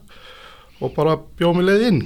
og 0.82 0.92
bara 0.98 1.16
bjóð 1.40 1.56
mig 1.60 1.70
leið 1.70 1.88
inn 1.88 2.02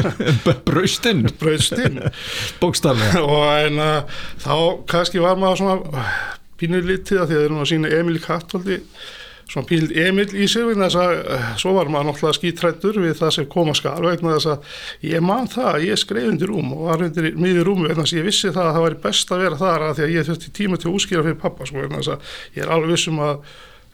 Braustinn. 0.68 1.28
Braustinn. 1.40 2.00
Bókstaflega. 2.62 3.22
Og 3.22 3.46
en 3.66 3.78
uh, 3.82 4.18
þá 4.42 4.54
kannski 4.90 5.22
var 5.22 5.38
maður 5.40 5.62
svona 5.62 6.16
pínur 6.58 6.86
litið 6.86 7.22
að 7.22 7.30
því 7.30 7.38
að 7.38 7.40
það 7.40 7.46
er 7.46 7.54
nú 7.54 7.62
að 7.62 7.72
sína 7.72 7.94
Emil 8.00 8.20
Kattoldi 8.22 8.82
svona 9.48 9.64
píl 9.68 9.86
Emil 9.96 10.26
í 10.36 10.46
sig 10.50 10.66
þess 10.76 10.98
að 10.98 11.12
uh, 11.22 11.46
svo 11.60 11.72
var 11.76 11.88
maður 11.92 12.10
náttúrulega 12.10 12.36
skítrættur 12.36 12.98
við 13.00 13.14
það 13.20 13.32
sem 13.36 13.48
koma 13.50 13.74
skal 13.76 14.02
vegna 14.04 14.34
þess 14.34 14.50
að 14.52 15.08
ég 15.08 15.24
man 15.24 15.48
það, 15.48 15.86
ég 15.88 16.00
skreif 16.02 16.28
undir 16.32 16.52
rúm 16.52 16.74
og 16.76 16.84
var 16.90 17.06
undir 17.06 17.30
miður 17.38 17.70
rúmi 17.70 17.88
vegna 17.88 18.04
þess 18.04 18.16
að 18.16 18.20
ég 18.20 18.28
vissi 18.28 18.52
það 18.52 18.66
að 18.66 18.76
það 18.76 18.86
væri 18.86 19.00
best 19.06 19.32
að 19.32 19.42
vera 19.46 19.60
þar 19.62 19.86
að 19.86 19.96
því 19.96 20.04
að 20.04 20.14
ég 20.16 20.28
þurfti 20.28 20.54
tíma 20.58 20.80
til 20.80 20.90
að 20.90 20.98
úskýra 20.98 21.24
fyrir 21.24 21.40
pappa 21.40 21.68
sko 21.68 21.80
vegna 21.80 22.02
þess 22.02 22.14
að 22.14 22.36
ég 22.58 22.66
er 22.66 22.74
alveg 22.74 22.92
vissum 22.92 23.22
að 23.24 23.40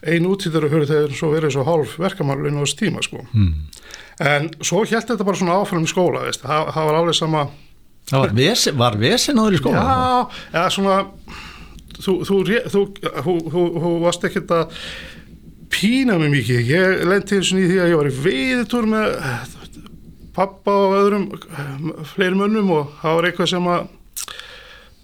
einu 0.05 0.33
útíður 0.35 0.67
að 0.67 0.75
höra 0.75 0.89
þegar 0.89 1.15
svo 1.17 1.31
verið 1.31 1.55
svo 1.55 1.65
hálf 1.65 1.95
verkamannlun 2.01 2.59
á 2.59 2.63
þessu 2.65 2.81
tíma 2.83 3.05
sko. 3.05 3.23
Mm. 3.31 3.53
En 4.23 4.49
svo 4.61 4.83
held 4.85 5.09
þetta 5.09 5.27
bara 5.27 5.39
svona 5.39 5.57
áfram 5.59 5.83
í 5.83 5.91
skóla 5.91 6.23
veist. 6.27 6.45
það, 6.45 6.69
það 6.75 6.89
var 6.89 6.99
alveg 7.01 7.19
sama 7.19 7.47
Það 8.05 8.21
var 8.21 8.33
vesen, 8.37 8.75
var 8.77 8.95
vesen 9.01 9.39
áður 9.41 9.55
í 9.57 9.59
skóla? 9.59 9.81
Já, 9.81 10.41
eða 10.53 10.65
svona 10.75 10.97
þú, 11.97 12.13
þú, 12.27 12.35
þú, 13.25 13.63
þú 13.81 13.93
varst 14.03 14.27
ekkert 14.29 14.53
að 14.53 14.75
pína 15.73 16.19
mig 16.21 16.31
mikið 16.35 16.69
ég 16.69 17.03
lendi 17.09 17.39
eins 17.39 17.51
og 17.51 17.63
í 17.63 17.67
því 17.71 17.79
að 17.81 17.91
ég 17.91 17.99
var 17.99 18.09
í 18.11 18.15
veiðtúr 18.27 18.89
með 18.91 19.15
pappa 20.35 20.75
og 20.85 20.95
öðrum 20.99 21.25
fleiri 22.11 22.37
mönnum 22.37 22.71
og 22.75 22.93
það 23.01 23.17
var 23.17 23.27
eitthvað 23.29 23.51
sem 23.55 23.69
að 23.71 23.87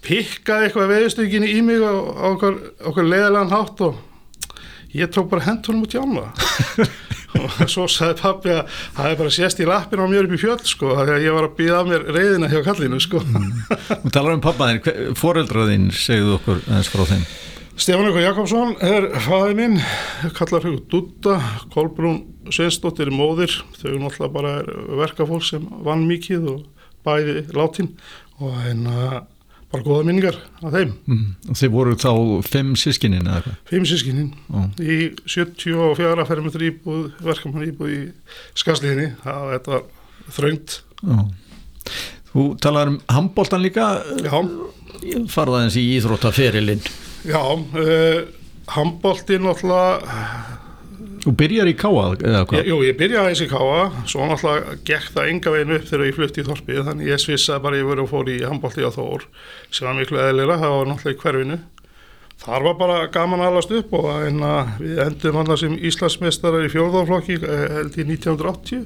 pikkaði 0.02 0.68
eitthvað 0.68 0.92
veiðstökinni 0.92 1.50
í 1.56 1.60
mig 1.64 1.82
á 1.82 1.92
okkur, 2.32 2.58
okkur 2.90 3.08
leðalega 3.08 3.50
hátt 3.52 3.84
og 3.86 4.94
ég 4.94 5.10
tók 5.12 5.30
bara 5.32 5.46
hendunum 5.46 5.86
út 5.86 5.96
í 5.96 6.02
ána 6.02 6.28
og 7.40 7.70
svo 7.70 7.86
sagði 7.90 8.18
pappi 8.20 8.52
að 8.52 8.66
það 8.68 9.06
hefði 9.06 9.20
bara 9.22 9.34
sést 9.38 9.62
í 9.62 9.68
lappin 9.68 10.02
á 10.02 10.06
mér 10.10 10.28
upp 10.28 10.36
í 10.36 10.42
fjöld 10.42 10.66
sko, 10.68 10.96
þegar 10.98 11.24
ég 11.24 11.38
var 11.38 11.48
að 11.48 11.56
býða 11.60 11.78
af 11.78 11.88
mér 11.88 12.04
reyðina 12.16 12.50
hjá 12.52 12.60
kallinu 12.66 13.00
sko. 13.02 13.22
Mm. 13.22 13.54
Þú 14.02 14.12
talar 14.12 14.36
um 14.36 14.44
pappaðin, 14.44 14.82
foreldraðinn 15.18 15.88
segjuðu 15.96 16.36
okkur 16.40 16.62
eins 16.72 16.92
frá 16.92 17.06
þeim. 17.14 17.24
Stefán 17.72 18.10
Eko 18.10 18.20
Jakobsson 18.20 18.74
er 18.84 19.06
fæði 19.24 19.54
minn 19.56 19.78
kallar 20.36 20.60
fyrir 20.60 20.82
Dutta 20.92 21.38
Kolbrún 21.72 22.20
Sveinsdóttir 22.52 23.08
er 23.08 23.16
móðir. 23.16 23.54
Þau 23.78 23.86
er 23.88 24.00
náttúrulega 24.02 24.34
bara 24.34 24.52
verkafólk 25.00 25.46
sem 25.46 25.64
vann 25.86 26.04
mikið 26.08 26.48
og 26.52 26.88
bæði 27.06 27.46
látin. 27.56 27.88
Og 28.42 28.58
hérna 28.60 29.22
bara 29.72 29.86
goða 29.86 30.06
minningar 30.08 30.38
af 30.62 30.74
þeim 30.74 30.92
mm. 31.08 31.24
og 31.48 31.58
þeir 31.60 31.72
voru 31.72 31.96
þá 32.00 32.12
fimm 32.48 32.74
sískinin 32.78 33.26
eða 33.26 33.40
eitthvað? 33.40 33.58
Fimm 33.72 33.88
sískinin 33.88 34.30
oh. 34.52 34.68
í 34.78 34.98
74 35.24 36.28
fermetri 36.28 36.72
íbúð 36.72 37.08
verkamann 37.24 37.68
íbúð 37.70 37.94
í 37.96 38.02
Skarsliðinni 38.58 39.14
það 39.24 39.48
var 39.72 39.86
þraungt 40.36 40.80
oh. 41.08 41.26
Þú 42.32 42.44
talar 42.64 42.88
um 42.88 43.00
handbóltan 43.12 43.64
líka 43.64 43.88
Já 44.22 44.38
farðaðins 45.32 45.76
í 45.80 45.84
Íþróttaferilinn 45.96 46.82
Já, 47.26 47.42
uh, 47.42 48.22
handbóltin 48.74 49.46
alltaf 49.50 50.51
Þú 51.22 51.32
byrjar 51.38 51.68
í 51.70 51.74
káa 51.78 52.06
eða 52.18 52.38
hvað? 52.50 52.66
Jú, 52.66 52.76
ég 52.82 52.96
byrjaði 52.98 53.30
eins 53.30 53.40
í 53.44 53.46
káa, 53.46 53.82
svo 54.10 54.24
náttúrulega 54.26 54.72
gekk 54.88 55.12
það 55.14 55.28
enga 55.30 55.52
veginn 55.54 55.74
upp 55.76 55.84
þegar 55.86 56.08
ég 56.08 56.16
flutti 56.16 56.42
í 56.42 56.46
Þorpið, 56.48 56.80
þannig 56.88 57.10
ég 57.12 57.20
svissaði 57.22 57.62
bara 57.62 57.78
yfir 57.78 58.00
og 58.02 58.08
fór 58.10 58.30
í 58.32 58.38
handbólti 58.42 58.82
á 58.82 58.90
Þór, 58.90 59.26
sem 59.70 59.86
var 59.86 59.94
miklu 60.00 60.18
eðlera, 60.18 60.56
það 60.58 60.74
var 60.74 60.90
náttúrulega 60.90 61.14
í 61.14 61.20
hverfinu. 61.22 61.58
Þar 62.42 62.66
var 62.66 62.74
bara 62.80 62.96
gaman 63.14 63.44
allast 63.46 63.70
upp 63.78 63.92
og 63.94 64.08
enna, 64.26 64.52
við 64.80 64.98
endum 65.04 65.38
hann 65.38 65.58
sem 65.60 65.76
Íslandsmeistarar 65.78 66.66
í 66.66 66.72
fjórðarflokki 66.72 67.36
eh, 67.38 67.66
held 67.76 67.98
í 68.02 68.06
1980. 68.08 68.82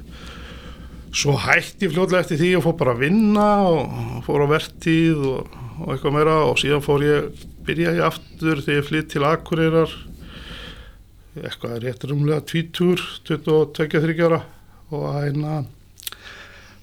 Svo 1.17 1.33
hætti 1.41 1.89
fljóðlega 1.89 2.21
eftir 2.21 2.37
því 2.43 2.51
og 2.59 2.67
fór 2.67 2.75
bara 2.83 2.93
að 2.93 3.01
vinna 3.07 3.47
og 3.65 4.19
fór 4.27 4.45
á 4.45 4.47
vertíð 4.51 5.25
og, 5.31 5.57
og 5.79 5.89
eitthvað 5.95 6.15
meira 6.19 6.37
og 6.51 6.61
síðan 6.61 6.85
fór 6.85 7.07
ég, 7.07 7.47
byrjaði 7.65 8.03
ég 8.03 8.11
aftur 8.11 8.61
þegar 8.61 8.77
ég 8.77 8.87
flytt 8.91 9.09
til 9.15 9.25
Akureyrar 9.25 9.97
eitthvað 11.45 11.81
rétt 11.83 12.05
rumlega 12.09 12.45
tvítur 12.47 13.01
22-23 13.27 14.15
ára 14.27 14.41
og 14.93 15.09
hérna 15.17 15.57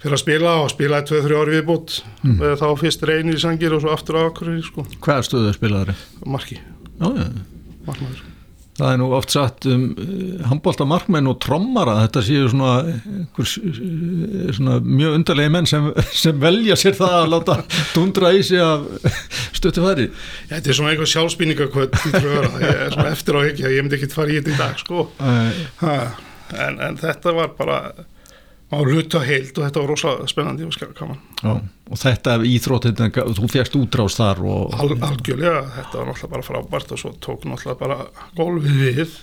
fyrir 0.03 0.19
að 0.19 0.23
spila 0.25 0.59
og 0.61 0.69
spilaði 0.75 1.11
2-3 1.15 1.41
ári 1.41 1.57
viðbútt 1.57 1.97
mm. 2.27 2.45
þá 2.61 2.67
fyrst 2.83 3.09
reynir 3.09 3.39
í 3.39 3.43
sangir 3.47 3.75
og 3.77 3.85
svo 3.85 3.95
aftur 3.95 4.21
á 4.21 4.23
akkurir 4.29 4.61
sko. 4.67 4.85
Hvað 5.05 5.27
stöðu 5.31 5.57
spilaður? 5.57 6.07
Marki. 6.29 6.61
Markmaður 7.01 8.34
Það 8.75 8.89
er 8.91 8.99
nú 8.99 9.09
oft 9.15 9.31
satt 9.35 9.67
um 9.71 9.85
eh, 10.03 10.47
handbóltamarkmenn 10.51 11.31
og 11.31 11.37
trommara. 11.45 11.97
Þetta 12.05 12.23
séu 12.27 12.49
svona, 12.51 12.73
einhver, 12.91 13.51
svona 14.57 14.79
mjög 14.83 15.19
undarlegi 15.21 15.53
menn 15.55 15.69
sem, 15.71 15.91
sem 16.25 16.41
velja 16.43 16.79
sér 16.81 16.97
það 16.99 17.17
að 17.21 17.29
láta 17.37 17.59
dundra 17.95 18.33
í 18.35 18.43
sig 18.47 18.63
af 18.63 18.87
stöttu 19.59 19.85
færi. 19.85 20.09
Ja, 20.49 20.57
Þetta 20.57 20.73
er 20.73 20.81
svona 20.81 20.95
einhver 20.95 21.13
sjálfsbynningarkvöld 21.13 22.01
eftir 23.11 23.39
á 23.39 23.41
ekki 23.45 23.69
að 23.69 23.77
ég 23.77 23.87
myndi 23.87 24.01
ekki 24.01 24.11
fara 24.15 24.35
í 24.35 24.41
þetta 24.41 24.55
í 24.55 24.59
dag 24.59 24.83
sko. 24.83 25.07
en, 26.55 26.83
en 26.89 26.99
þetta 27.01 27.35
var 27.37 27.55
bara 27.59 27.79
á 28.75 28.81
hluta 28.83 29.23
heilt 29.25 29.57
og 29.59 29.67
þetta 29.67 29.83
var 29.83 29.91
rosalega 29.93 30.31
spennandi 30.31 30.67
og 30.67 30.75
Já, 30.75 31.53
og 31.55 32.01
þetta 32.01 32.37
íþrótt, 32.49 32.91
þú 33.39 33.49
fjækst 33.53 33.79
útrást 33.79 34.21
þar 34.21 34.43
og... 34.43 34.75
Al, 34.75 34.93
algjörlega, 34.99 35.63
þetta 35.79 36.01
var 36.01 36.11
náttúrulega 36.11 36.33
bara 36.35 36.47
frábært 36.49 36.95
og 36.95 37.01
svo 37.01 37.15
tók 37.23 37.47
náttúrulega 37.49 37.81
bara 37.81 37.99
gólfið 38.39 38.79
við. 38.83 39.17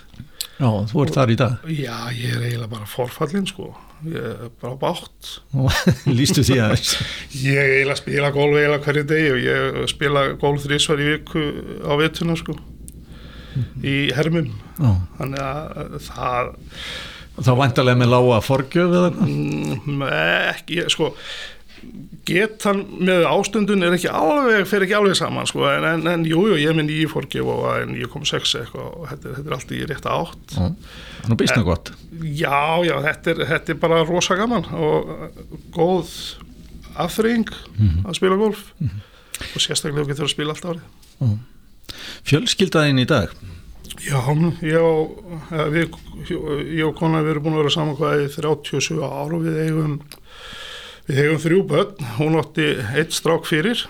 Já, 0.61 0.69
þú 0.91 1.03
ert 1.03 1.15
þar 1.17 1.33
í 1.33 1.37
dag. 1.41 1.69
Já, 1.73 1.95
ég 2.15 2.35
er 2.35 2.43
eiginlega 2.45 2.71
bara 2.75 2.89
forfallin 2.89 3.47
sko. 3.49 3.71
Ég 4.01 4.17
er 4.17 4.49
bara 4.61 4.73
bátt 4.81 5.27
Lýstu 6.17 6.41
því 6.41 6.55
aðeins. 6.63 6.95
Ég 7.37 7.59
er 7.59 7.75
eiginlega 7.75 7.97
að 7.97 8.01
spila 8.01 8.33
gólf 8.33 8.57
eiginlega 8.57 8.85
hverju 8.87 9.07
deg 9.11 9.29
og 9.29 9.41
ég 9.45 9.79
spila 9.91 10.27
gólf 10.41 10.65
þrísvar 10.65 11.03
í 11.03 11.09
viku 11.11 11.47
á 11.85 11.93
vituna 12.01 12.37
sko 12.39 12.57
í 13.83 13.95
hermum. 14.15 14.51
Já. 14.81 14.91
þannig 15.19 15.41
að 15.45 15.97
það 16.07 16.51
Þá 17.41 17.51
vantarlega 17.57 18.01
með 18.01 18.13
lága 18.13 18.41
forgjöf 18.45 18.93
eða 18.99 19.09
hvað? 19.15 19.31
Mm, 19.31 20.05
ekki, 20.51 20.83
sko 20.93 21.11
getan 22.27 22.83
með 23.01 23.25
ástundun 23.29 23.83
er 23.85 23.95
ekki 23.95 24.09
alveg, 24.13 24.65
fer 24.69 24.85
ekki 24.85 24.95
alveg 24.97 25.17
saman 25.17 25.47
sko, 25.49 25.63
en, 25.71 25.85
en, 25.87 26.03
en 26.11 26.25
jújú, 26.27 26.53
jú, 26.53 26.59
ég 26.61 26.77
minn 26.77 26.91
í 26.93 26.99
forgjöf 27.09 27.49
og 27.49 27.93
ég 27.97 28.11
kom 28.11 28.25
sex 28.27 28.53
eitthvað 28.59 28.89
og 28.91 29.07
þetta, 29.09 29.33
þetta 29.37 29.49
er 29.49 29.55
allt 29.57 29.73
í 29.73 29.81
rétt 29.89 30.09
átt 30.11 30.55
Þannig 30.57 31.39
býst 31.41 31.55
það 31.57 31.67
gott 31.71 31.93
Já, 32.21 32.61
já, 32.85 32.95
þetta 33.07 33.33
er, 33.33 33.43
þetta 33.53 33.73
er 33.73 33.79
bara 33.81 34.01
rosa 34.05 34.37
gaman 34.37 34.67
og 34.77 35.09
góð 35.73 36.11
aðfrýing 37.01 37.49
mm 37.49 37.87
-hmm. 37.87 38.03
að 38.05 38.19
spila 38.19 38.37
golf 38.37 38.65
mm 38.77 38.87
-hmm. 38.87 39.01
og 39.55 39.65
sérstaklega 39.65 40.11
getur 40.11 40.29
að 40.29 40.35
spila 40.35 40.53
allt 40.53 40.69
árið 40.69 41.37
Fjölskyldaðinn 42.29 43.01
í 43.01 43.07
dag 43.09 43.33
Já, 43.99 44.19
og, 44.23 45.17
við, 45.73 45.95
ég 46.31 46.85
og 46.87 46.95
konar 46.97 47.25
við 47.25 47.33
erum 47.33 47.45
búin 47.45 47.57
að 47.57 47.63
vera 47.63 47.73
saman 47.75 47.97
hvað 47.99 48.23
í 48.23 48.29
37 48.33 49.01
ára 49.03 49.35
og 49.35 49.43
við 49.43 49.57
eigum, 49.65 49.97
við 51.09 51.23
eigum 51.25 51.41
þrjú 51.43 51.59
börn, 51.73 52.05
hún 52.19 52.39
átti 52.39 52.69
eitt 52.95 53.17
strák 53.17 53.49
fyrir 53.49 53.83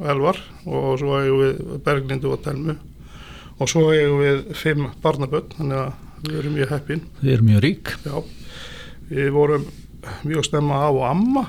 elvar 0.00 0.40
og 0.64 0.96
svo 1.02 1.18
eigum 1.20 1.42
við 1.42 1.60
Berglindu 1.84 2.32
og 2.32 2.42
Telmu. 2.46 2.78
Og 3.60 3.70
svo 3.70 3.90
eigum 3.92 4.22
við 4.22 4.44
fimm 4.58 4.88
barnaböld 5.04 5.52
þannig 5.58 5.82
að 5.84 6.30
við 6.30 6.38
erum 6.40 6.56
mjög 6.56 6.72
heppin. 6.72 7.04
Þið 7.20 7.34
eru 7.36 7.48
mjög 7.50 7.64
rík. 7.66 7.92
Já, 8.06 8.16
við 9.12 9.32
vorum 9.36 9.68
mjög 10.26 10.48
snemma 10.48 10.86
af 10.86 10.96
og 10.96 11.04
amma 11.10 11.44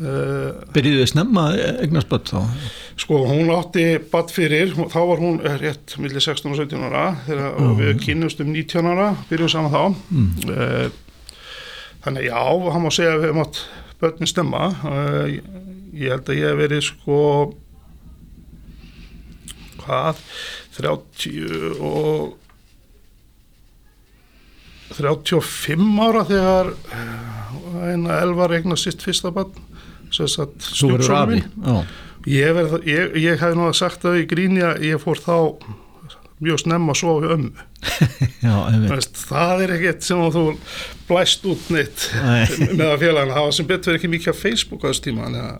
Byrjuðu 0.00 1.02
þið 1.02 1.10
snemma 1.10 1.44
eignast 1.84 2.08
börn 2.10 2.24
þá? 2.26 2.70
Sko, 3.02 3.20
hún 3.28 3.52
átti 3.54 3.84
badd 4.12 4.32
fyrir, 4.34 4.72
þá 4.90 4.98
var 5.10 5.22
hún 5.22 5.38
eh, 5.44 5.58
rétt 5.60 5.96
millir 6.00 6.24
16 6.24 6.50
og 6.54 6.58
17 6.58 6.88
ára 6.88 7.04
þegar 7.26 7.54
mm. 7.60 7.76
við 7.78 8.02
kynumst 8.06 8.42
um 8.42 8.50
19 8.54 8.90
ára, 8.94 9.12
byrjuðum 9.28 9.52
saman 9.52 9.74
þá. 9.74 9.82
Mm. 10.12 11.00
Þannig 12.02 12.26
já, 12.26 12.40
hann 12.74 12.82
má 12.82 12.90
segja 12.90 13.14
að 13.14 13.20
við 13.20 13.28
hefum 13.30 13.44
átt 13.44 13.62
börnin 14.02 14.30
stemma. 14.30 14.68
Eh, 14.90 15.34
ég 16.02 16.14
held 16.14 16.30
að 16.30 16.40
ég 16.40 16.48
hef 16.50 16.58
verið 16.58 16.86
sko, 16.88 17.18
hvað, 19.84 20.22
30 20.78 21.82
og 21.82 22.38
35 24.96 26.00
ára 26.02 26.24
þegar 26.28 26.72
eh, 26.72 27.92
eina 27.92 28.18
elvar 28.20 28.56
eignar 28.56 28.80
sitt 28.80 29.04
fyrsta 29.04 29.30
barn, 29.34 29.54
Já. 31.66 31.76
Ég, 32.30 32.58
ég, 32.86 33.16
ég 33.18 33.40
hef 33.42 33.54
nú 33.58 33.70
sagt 33.74 34.04
það 34.04 34.20
í 34.20 34.26
gríni 34.30 34.62
að 34.62 34.84
ég 34.86 35.00
fór 35.02 35.18
þá 35.18 35.36
mjög 36.42 36.60
snemma 36.62 36.94
að 36.94 37.00
sofa. 37.00 37.38
Veist, 38.92 39.18
það 39.28 39.64
er 39.64 39.72
ekkert 39.76 40.06
sem 40.06 40.22
að 40.22 40.36
þú 40.36 40.44
blæst 41.08 41.44
út 41.50 41.68
neitt 41.74 42.06
Nei. 42.18 42.46
með 42.78 42.86
að 42.88 42.96
félagana. 43.02 43.36
Það 43.36 43.46
var 43.48 43.56
sem 43.58 43.68
betur 43.72 43.98
ekki 43.98 44.10
mikið 44.12 44.34
á 44.34 44.36
Facebook 44.38 44.86
á 44.86 44.90
þessu 44.90 45.04
tíma. 45.08 45.28
Að 45.30 45.50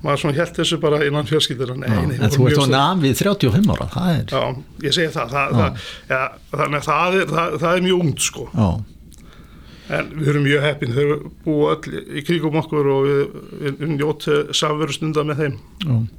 maður 0.00 0.22
svona 0.22 0.36
held 0.38 0.54
þessu 0.56 0.78
bara 0.80 1.02
innan 1.06 1.28
fjölskyldur. 1.28 1.74
En 1.76 2.14
þú 2.32 2.46
ert 2.48 2.56
stór- 2.56 2.72
nafið 2.72 3.18
35 3.20 3.74
ára, 3.74 3.88
það 3.92 4.12
er... 4.14 4.22
Já, 4.32 4.62
ég 4.86 4.96
segi 4.96 5.12
það. 5.16 5.34
það, 5.34 5.50
Já. 5.50 5.58
það 5.58 6.14
ja, 6.14 6.22
þannig 6.54 6.78
að 6.80 6.86
það 6.88 7.18
er, 7.18 7.26
það, 7.34 7.58
það 7.64 7.74
er 7.76 7.84
mjög 7.86 8.04
ungt 8.06 8.24
sko. 8.30 8.46
Já, 8.54 8.68
En 9.90 10.10
við 10.14 10.32
erum 10.32 10.44
mjög 10.46 10.64
heppin. 10.68 10.94
Þau 10.94 11.30
búa 11.44 11.76
öll 11.76 12.00
í 12.14 12.24
kringum 12.26 12.58
okkur 12.60 12.90
og 12.94 13.06
við, 13.08 13.38
við, 13.62 13.86
njóti 13.96 14.40
samveru 14.54 14.94
stunda 14.94 15.24
með 15.26 15.44
þeim. 15.44 15.60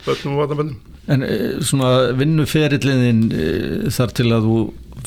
Bönnum 0.05 0.35
og 0.35 0.41
vatnabönnum. 0.43 0.79
En 1.11 1.25
eh, 1.25 1.59
svona 1.65 2.11
vinnuferillin 2.19 3.27
þar 3.91 4.15
til 4.17 4.27
að 4.35 4.49
þú 4.49 4.57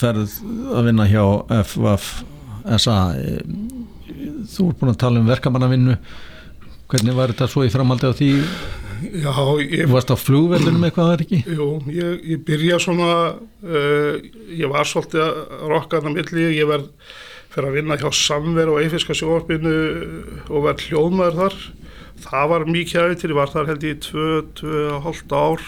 ferð 0.00 0.38
að 0.75 0.88
vinna 0.88 1.09
hjá 1.09 1.25
FVF 1.62 2.09
SA 2.80 2.97
eh, 3.18 3.42
þú 4.54 4.71
ert 4.71 4.80
búin 4.80 4.94
að 4.94 5.02
tala 5.02 5.21
um 5.21 5.28
verkamannavinnu 5.28 5.99
hvernig 6.90 7.16
var 7.16 7.33
þetta 7.33 7.50
svo 7.50 7.64
í 7.66 7.73
framhaldi 7.73 8.11
á 8.11 8.12
því 8.16 8.30
Já, 9.04 9.33
ég 9.61 9.85
þú 9.85 9.92
varst 9.92 10.12
á 10.14 10.16
flugverðunum 10.16 10.87
eitthvað 10.87 11.09
það 11.11 11.14
er 11.14 11.25
ekki 11.25 11.56
Jú, 11.59 11.68
ég, 11.92 12.25
ég 12.33 12.42
byrja 12.47 12.80
svona, 12.80 13.09
uh, 13.66 14.12
ég 14.54 14.71
var 14.73 14.88
svolítið 14.88 15.25
að 15.26 15.64
rokka 15.73 16.00
þarna 16.00 16.14
milli, 16.14 16.47
ég 16.56 16.71
verð 16.71 16.88
fyrir 17.54 17.70
að 17.70 17.78
vinna 17.78 17.99
hjá 18.00 18.08
Samver 18.18 18.73
og 18.73 18.80
Eifiska 18.82 19.14
sjóarpinu 19.16 19.75
og 20.50 20.66
verð 20.66 20.88
hljóðmaður 20.88 21.38
þar. 21.42 21.61
Það 22.25 22.50
var 22.52 22.66
mikið 22.70 23.00
aðeins 23.00 23.23
til, 23.23 23.30
ég 23.30 23.38
var 23.38 23.52
þar 23.52 23.70
held 23.70 23.87
ég 23.87 23.94
í 23.94 24.02
tvö, 24.08 24.26
tvö 24.58 24.82
og 24.96 25.06
hálft 25.06 25.34
ár. 25.34 25.64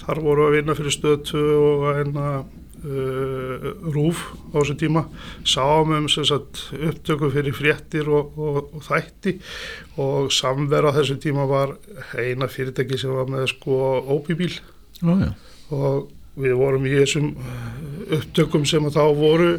Þar 0.00 0.22
voru 0.24 0.46
að 0.46 0.56
vinna 0.56 0.76
fyrir 0.78 0.96
stöð 0.96 1.18
tvö 1.28 1.44
og 1.60 1.86
eina 1.90 2.26
uh, 2.40 3.66
rúf 3.92 4.22
á 4.52 4.60
þessu 4.60 4.76
tíma. 4.80 5.04
Sáum 5.44 5.92
um 5.96 6.08
upptöku 6.08 7.32
fyrir 7.34 7.56
fréttir 7.56 8.08
og, 8.08 8.32
og, 8.38 8.70
og 8.76 8.86
þætti 8.86 9.36
og 10.00 10.32
Samver 10.32 10.88
á 10.88 10.96
þessu 10.96 11.18
tíma 11.20 11.44
var 11.50 11.76
eina 12.16 12.48
fyrirtæki 12.48 13.00
sem 13.00 13.12
var 13.12 13.28
með 13.28 13.50
sko 13.54 14.00
óbíbíl 14.08 14.56
já, 15.00 15.34
og 15.70 16.08
við 16.42 16.56
vorum 16.60 16.86
í 16.88 16.94
þessum 16.96 17.30
uh, 17.34 17.60
upptökum 18.16 18.64
sem 18.68 18.86
að 18.88 18.96
þá 18.98 19.04
voru 19.18 19.50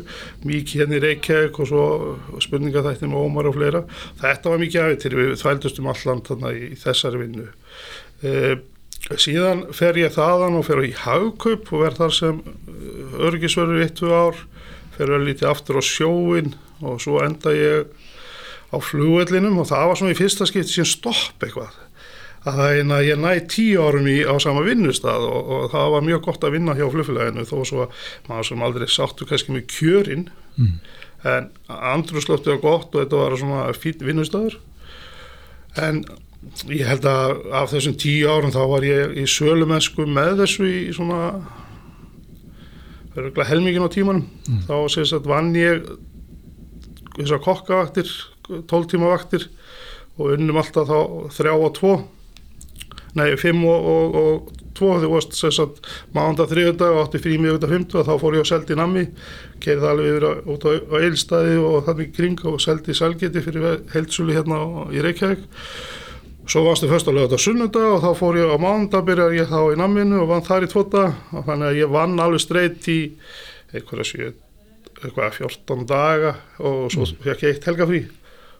mikið 0.47 0.81
hérna 0.81 0.97
í 0.97 1.03
Reykjavík 1.05 1.59
og 1.61 1.69
svo 1.69 1.85
spurningaþætti 2.43 3.09
með 3.09 3.23
Ómar 3.25 3.49
og 3.49 3.57
fleira. 3.57 3.83
Þetta 4.21 4.53
var 4.53 4.61
mikið 4.61 4.83
aðeins 4.83 5.03
til 5.05 5.13
við 5.17 5.31
þvældust 5.41 5.81
um 5.81 5.89
alland 5.93 6.27
þarna 6.29 6.53
í 6.57 6.71
þessari 6.81 7.23
vinnu. 7.23 7.47
Uh, 8.21 8.53
síðan 9.17 9.65
fer 9.75 9.97
ég 9.99 10.13
þaðan 10.15 10.59
og 10.59 10.67
fer 10.67 10.83
í 10.85 10.93
hagkaup 10.97 11.71
og 11.71 11.85
verð 11.85 12.03
þar 12.03 12.17
sem 12.17 12.41
örgisverður 13.29 13.85
eitt, 13.85 13.97
tvö 13.99 14.13
ár. 14.13 14.43
Fer 14.97 15.15
að 15.15 15.29
lítið 15.29 15.49
aftur 15.49 15.79
á 15.79 15.83
sjóin 15.85 16.53
og 16.83 16.99
svo 17.01 17.21
enda 17.23 17.53
ég 17.55 17.87
á 18.71 18.77
flugvellinum 18.79 19.59
og 19.61 19.69
það 19.71 19.87
var 19.89 19.99
svona 19.99 20.13
í 20.13 20.19
fyrsta 20.19 20.47
skipti 20.47 20.77
sem 20.77 20.87
stopp 20.87 21.43
eitthvað 21.43 21.75
að 22.41 22.57
það 22.57 22.71
er 22.79 22.93
að 22.95 23.05
ég 23.05 23.21
næ 23.21 23.31
tíu 23.51 23.83
árum 23.85 24.07
í 24.09 24.17
á 24.25 24.33
sama 24.41 24.63
vinnustad 24.65 25.27
og, 25.27 25.51
og 25.53 25.67
það 25.73 25.93
var 25.95 26.07
mjög 26.07 26.23
gott 26.25 26.47
að 26.47 26.55
vinna 26.57 26.75
hjá 26.77 26.87
flugfélaginu 26.89 27.45
þó 27.45 27.55
svo 27.69 27.83
að 27.85 28.01
maður 28.29 28.49
sem 28.49 28.65
aldrei 28.65 28.87
sáttu 28.89 29.27
kannski 29.29 29.55
með 29.55 29.67
kjörin. 29.75 30.25
Mm. 30.57 30.73
en 31.21 31.47
andruslöftu 31.69 32.49
var 32.49 32.63
gott 32.63 32.95
og 32.95 33.03
þetta 33.03 33.19
var 33.19 33.37
svona 33.39 33.65
fín 33.77 34.01
vinnustadur 34.03 34.57
en 35.79 36.01
ég 36.73 36.87
held 36.89 37.05
að 37.05 37.35
af 37.53 37.71
þessum 37.71 37.97
tíu 38.01 38.29
árum 38.29 38.53
þá 38.53 38.61
var 38.71 38.85
ég 38.85 39.13
í 39.21 39.25
sölumensku 39.29 40.07
með 40.09 40.41
þessu 40.41 40.65
í 40.65 40.79
svona 40.95 41.21
helmingin 43.45 43.85
á 43.85 43.91
tímanum. 43.91 44.25
Þá 44.65 44.75
sést 44.93 45.13
að 45.17 45.29
vann 45.29 45.51
ég 45.55 45.83
þessar 47.17 47.43
kokkavaktir 47.43 48.09
12 48.49 48.89
tíma 48.93 49.11
vaktir 49.11 49.47
og 50.17 50.33
unnum 50.35 50.59
alltaf 50.59 50.89
þá 50.89 50.99
þrjá 51.37 51.53
og 51.53 51.73
tvo 51.77 51.93
nei, 53.19 53.29
fimm 53.39 53.63
og, 53.67 53.87
og, 53.93 54.17
og 54.21 54.67
tvo 54.77 54.95
því 54.99 55.09
varst 55.11 55.37
sem 55.37 55.53
sagt 55.53 55.87
mánda 56.15 56.47
þriðudag 56.49 56.95
og 56.95 57.01
átti 57.05 57.21
frí 57.23 57.37
miðugudag 57.41 57.73
fymtu 57.73 58.01
og 58.01 58.07
þá 58.07 58.13
fór 58.21 58.37
ég 58.37 58.45
á 58.47 58.51
seldi 58.51 58.77
nammi 58.79 59.05
kerði 59.63 59.89
alveg 59.91 60.11
yfir 60.11 60.27
á, 60.27 60.31
út 60.53 60.67
á, 60.67 60.69
á 60.79 60.95
eilstæði 61.01 61.57
og 61.61 61.81
þannig 61.87 62.13
kring 62.15 62.45
og 62.49 62.61
seldi 62.63 62.95
selgeti 62.97 63.43
fyrir 63.45 63.81
heildsúli 63.93 64.37
hérna 64.37 64.61
í 64.93 65.03
Reykjavík. 65.03 65.43
Svo 66.49 66.63
varstu 66.65 66.89
fyrst 66.89 67.07
á 67.07 67.13
lögða 67.13 67.37
sunnudag 67.39 67.89
og 67.95 67.99
þá 68.03 68.11
fór 68.17 68.39
ég 68.41 68.49
á 68.49 68.57
mánda 68.59 69.03
byrjar 69.05 69.35
ég 69.37 69.51
þá 69.51 69.59
í 69.75 69.79
namminu 69.79 70.23
og 70.23 70.31
vann 70.31 70.47
þar 70.47 70.65
í 70.65 70.71
tvota 70.71 71.03
og 71.31 71.45
þannig 71.47 71.67
að 71.69 71.81
ég 71.83 71.93
vann 71.93 72.17
alveg 72.19 72.43
streyt 72.43 72.89
í 72.91 73.01
einhverja 73.71 74.07
sjö 74.07 74.31
eitthvað 75.01 75.37
14 75.41 75.85
daga 75.89 76.33
og 76.61 76.89
svo 76.93 77.07
fekk 77.09 77.45
ég 77.45 77.55
eitt 77.55 77.69
helgafrí 77.69 78.01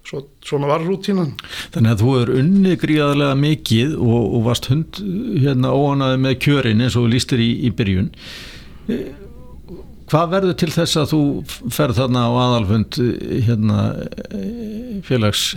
svo, 0.08 0.24
svona 0.46 0.70
var 0.72 0.84
rútínan 0.86 1.34
Þannig 1.74 1.94
að 1.94 2.04
þú 2.04 2.14
er 2.20 2.34
unnið 2.42 2.78
gríðarlega 2.82 3.38
mikið 3.40 3.96
og, 4.00 4.20
og 4.22 4.46
varst 4.50 4.70
hund 4.72 5.02
hérna 5.42 5.74
óanaði 5.76 6.22
með 6.26 6.38
kjörin 6.46 6.84
eins 6.84 6.98
og 6.98 7.08
þú 7.08 7.14
lístir 7.16 7.44
í, 7.44 7.50
í 7.68 7.74
byrjun. 7.76 8.12
Eh, 8.92 9.10
Hvað 10.12 10.32
verður 10.34 10.56
til 10.60 10.68
þess 10.74 10.98
að 11.00 11.12
þú 11.14 11.20
ferð 11.72 12.00
þarna 12.02 12.26
á 12.28 12.32
aðalfund 12.36 12.98
eh, 13.00 13.36
hérna 13.48 13.84
eh, 14.28 14.96
félags 15.08 15.54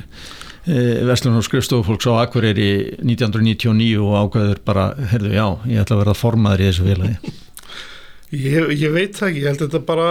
Vestlun 0.65 1.37
og 1.37 1.45
skrifstofufólks 1.45 2.07
á 2.09 2.23
Akureyri 2.23 2.69
1999 3.03 3.99
og 4.01 4.15
ákveður 4.17 4.63
bara, 4.65 4.85
herðu 5.11 5.35
já, 5.35 5.45
ég 5.69 5.83
ætla 5.83 5.99
að 5.99 6.01
verða 6.01 6.15
formaður 6.17 6.63
í 6.63 6.69
þessu 6.71 6.87
félagi. 6.87 7.35
Ég, 8.33 8.71
ég 8.81 8.95
veit 8.95 9.19
það 9.19 9.29
ekki, 9.29 9.43
ég 9.43 9.51
held 9.51 9.61
þetta 9.67 9.83
bara 9.91 10.09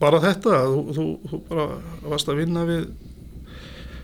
bara 0.00 0.22
þetta 0.22 0.62
þú, 0.64 0.80
þú, 0.96 1.06
þú 1.30 1.40
bara 1.50 1.66
varst 2.08 2.30
að 2.30 2.40
vinna 2.40 2.64
við 2.68 2.88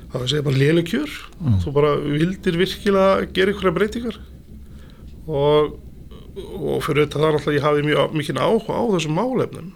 það 0.06 0.14
var 0.16 0.26
að 0.26 0.30
segja 0.32 0.46
bara 0.46 0.60
lélu 0.60 0.84
kjör. 0.86 1.16
Mm. 1.40 1.56
þú 1.64 1.72
bara 1.76 1.94
vildir 2.02 2.60
virkilega 2.60 3.26
gera 3.36 3.54
ykkur 3.54 3.74
breytingar. 3.76 4.20
Og, 5.26 5.74
og 6.36 6.84
fyrir 6.86 7.06
þetta 7.06 7.18
það 7.18 7.28
er 7.28 7.40
alltaf 7.40 7.56
ég 7.56 7.66
hafi 7.66 7.82
mjög 7.86 8.14
mikið 8.20 8.40
áhuga 8.40 8.78
á 8.78 8.84
þessum 8.94 9.18
málefnum. 9.18 9.72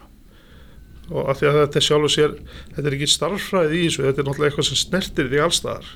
Og 1.10 1.26
af 1.26 1.40
því 1.40 1.48
að 1.50 1.58
þetta 1.64 1.80
er 1.80 1.86
sjálfur 1.88 2.14
sér 2.14 2.36
þetta 2.76 2.86
er 2.86 2.96
ekki 2.96 3.10
starffræði 3.10 3.80
í 3.80 3.88
þessu 3.88 4.04
þetta 4.06 4.22
er 4.22 4.28
náttúrulega 4.28 4.52
eitthvað 4.52 4.68
sem 4.68 4.78
snertir 4.78 5.30
því 5.30 5.42
allstaðar 5.42 5.90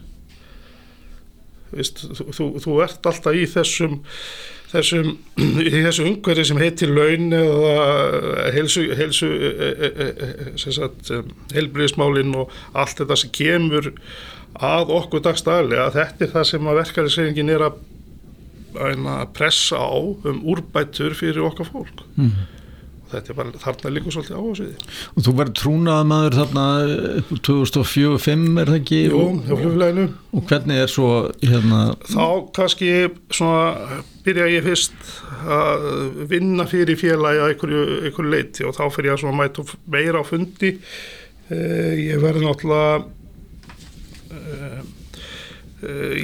Vist, 1.75 2.03
þú, 2.15 2.49
þú 2.63 2.75
ert 2.85 3.07
alltaf 3.11 3.35
í 3.39 3.45
þessum 3.51 4.01
þessum, 4.75 5.11
í 5.65 5.73
þessu 5.73 6.07
umhverfi 6.09 6.47
sem 6.51 6.61
heitir 6.63 6.93
laun 6.95 7.35
eða 7.39 8.51
heilsu, 8.55 8.87
heilsu 8.99 9.31
e, 9.31 9.53
e, 9.71 9.91
e, 9.91 10.29
sem 10.61 10.77
sagt, 10.77 11.13
heilbriðismálinn 11.55 12.35
og 12.39 12.53
allt 12.73 13.03
þetta 13.03 13.19
sem 13.21 13.35
kemur 13.35 13.91
að 14.55 14.93
okkur 14.95 15.25
dagstæðilega, 15.25 15.91
þetta 15.97 16.27
er 16.27 16.35
það 16.35 16.49
sem 16.51 16.69
að 16.71 16.81
verkefnisreifingin 16.83 17.55
er 17.55 17.67
að, 17.69 17.81
að 18.85 19.25
pressa 19.35 19.81
á 19.83 19.95
um 19.99 20.43
úrbætur 20.55 21.17
fyrir 21.19 21.47
okkar 21.51 21.71
fólk 21.71 22.05
Mm. 22.15 22.31
Þetta 23.13 23.33
er 23.33 23.39
bara 23.39 23.61
þarna 23.63 23.93
líka 23.95 24.13
svolítið 24.15 24.39
áhersvið 24.39 24.87
Og 25.15 25.27
þú 25.27 25.35
verður 25.41 25.57
trúnað 25.61 26.01
maður 26.11 26.39
þarna 26.41 26.65
upp 27.21 27.33
úr 27.35 27.43
2004-2005 27.49 28.63
er 28.63 28.73
það 28.73 28.79
ekki? 28.81 29.01
Jú, 29.11 29.25
hjá 29.45 29.53
flugfélaginu. 29.53 30.07
Og 30.35 30.47
hvernig 30.51 30.81
er 30.85 30.93
svo 30.93 31.11
hérna, 31.43 31.83
þá 32.11 32.27
kannski 32.57 32.91
svona 33.35 34.01
byrja 34.25 34.49
ég 34.55 34.67
fyrst 34.67 35.13
að 35.55 35.87
vinna 36.33 36.67
fyrir 36.71 36.99
félagi 37.01 37.43
að 37.43 37.53
einhverju, 37.53 37.85
einhverju 38.09 38.33
leiti 38.33 38.67
og 38.67 38.77
þá 38.79 38.85
fyrir 38.95 39.11
ég 39.11 39.19
að 39.19 39.23
svona 39.25 39.39
mæta 39.43 39.67
meira 39.93 40.25
á 40.25 40.25
fundi. 40.27 40.75
Eh, 41.53 41.93
ég 42.01 42.23
verði 42.25 42.47
náttúrulega 42.47 43.05
eh, 44.33 44.81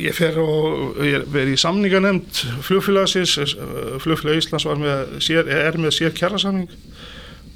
ég 0.01 0.17
fer 0.17 0.37
og 0.41 0.99
ég 1.05 1.25
verið 1.31 1.55
í 1.57 1.61
samninganemnd 1.61 2.43
flugfélagsins 2.67 3.37
uh, 3.39 3.97
flugfélag 4.03 4.41
Íslands 4.41 4.67
með 4.81 5.17
sér, 5.25 5.49
er 5.51 5.79
með 5.81 5.97
sér 5.99 6.15
kjærasamning 6.17 6.71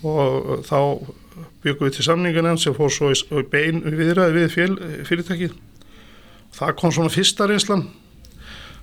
og 0.05 0.65
þá 0.69 0.79
byggum 1.65 1.89
við 1.89 1.97
til 1.97 2.07
samninganemnd 2.09 2.63
sem 2.63 2.77
fór 2.77 2.93
svo 2.93 3.11
í 3.15 3.45
bein 3.51 3.81
viðræði 3.85 4.37
við 4.37 4.51
fél, 4.53 4.73
fyrirtækið. 5.09 5.55
Það 6.55 6.75
kom 6.81 6.93
svona 6.95 7.13
fyrsta 7.13 7.49
reynslan. 7.51 7.87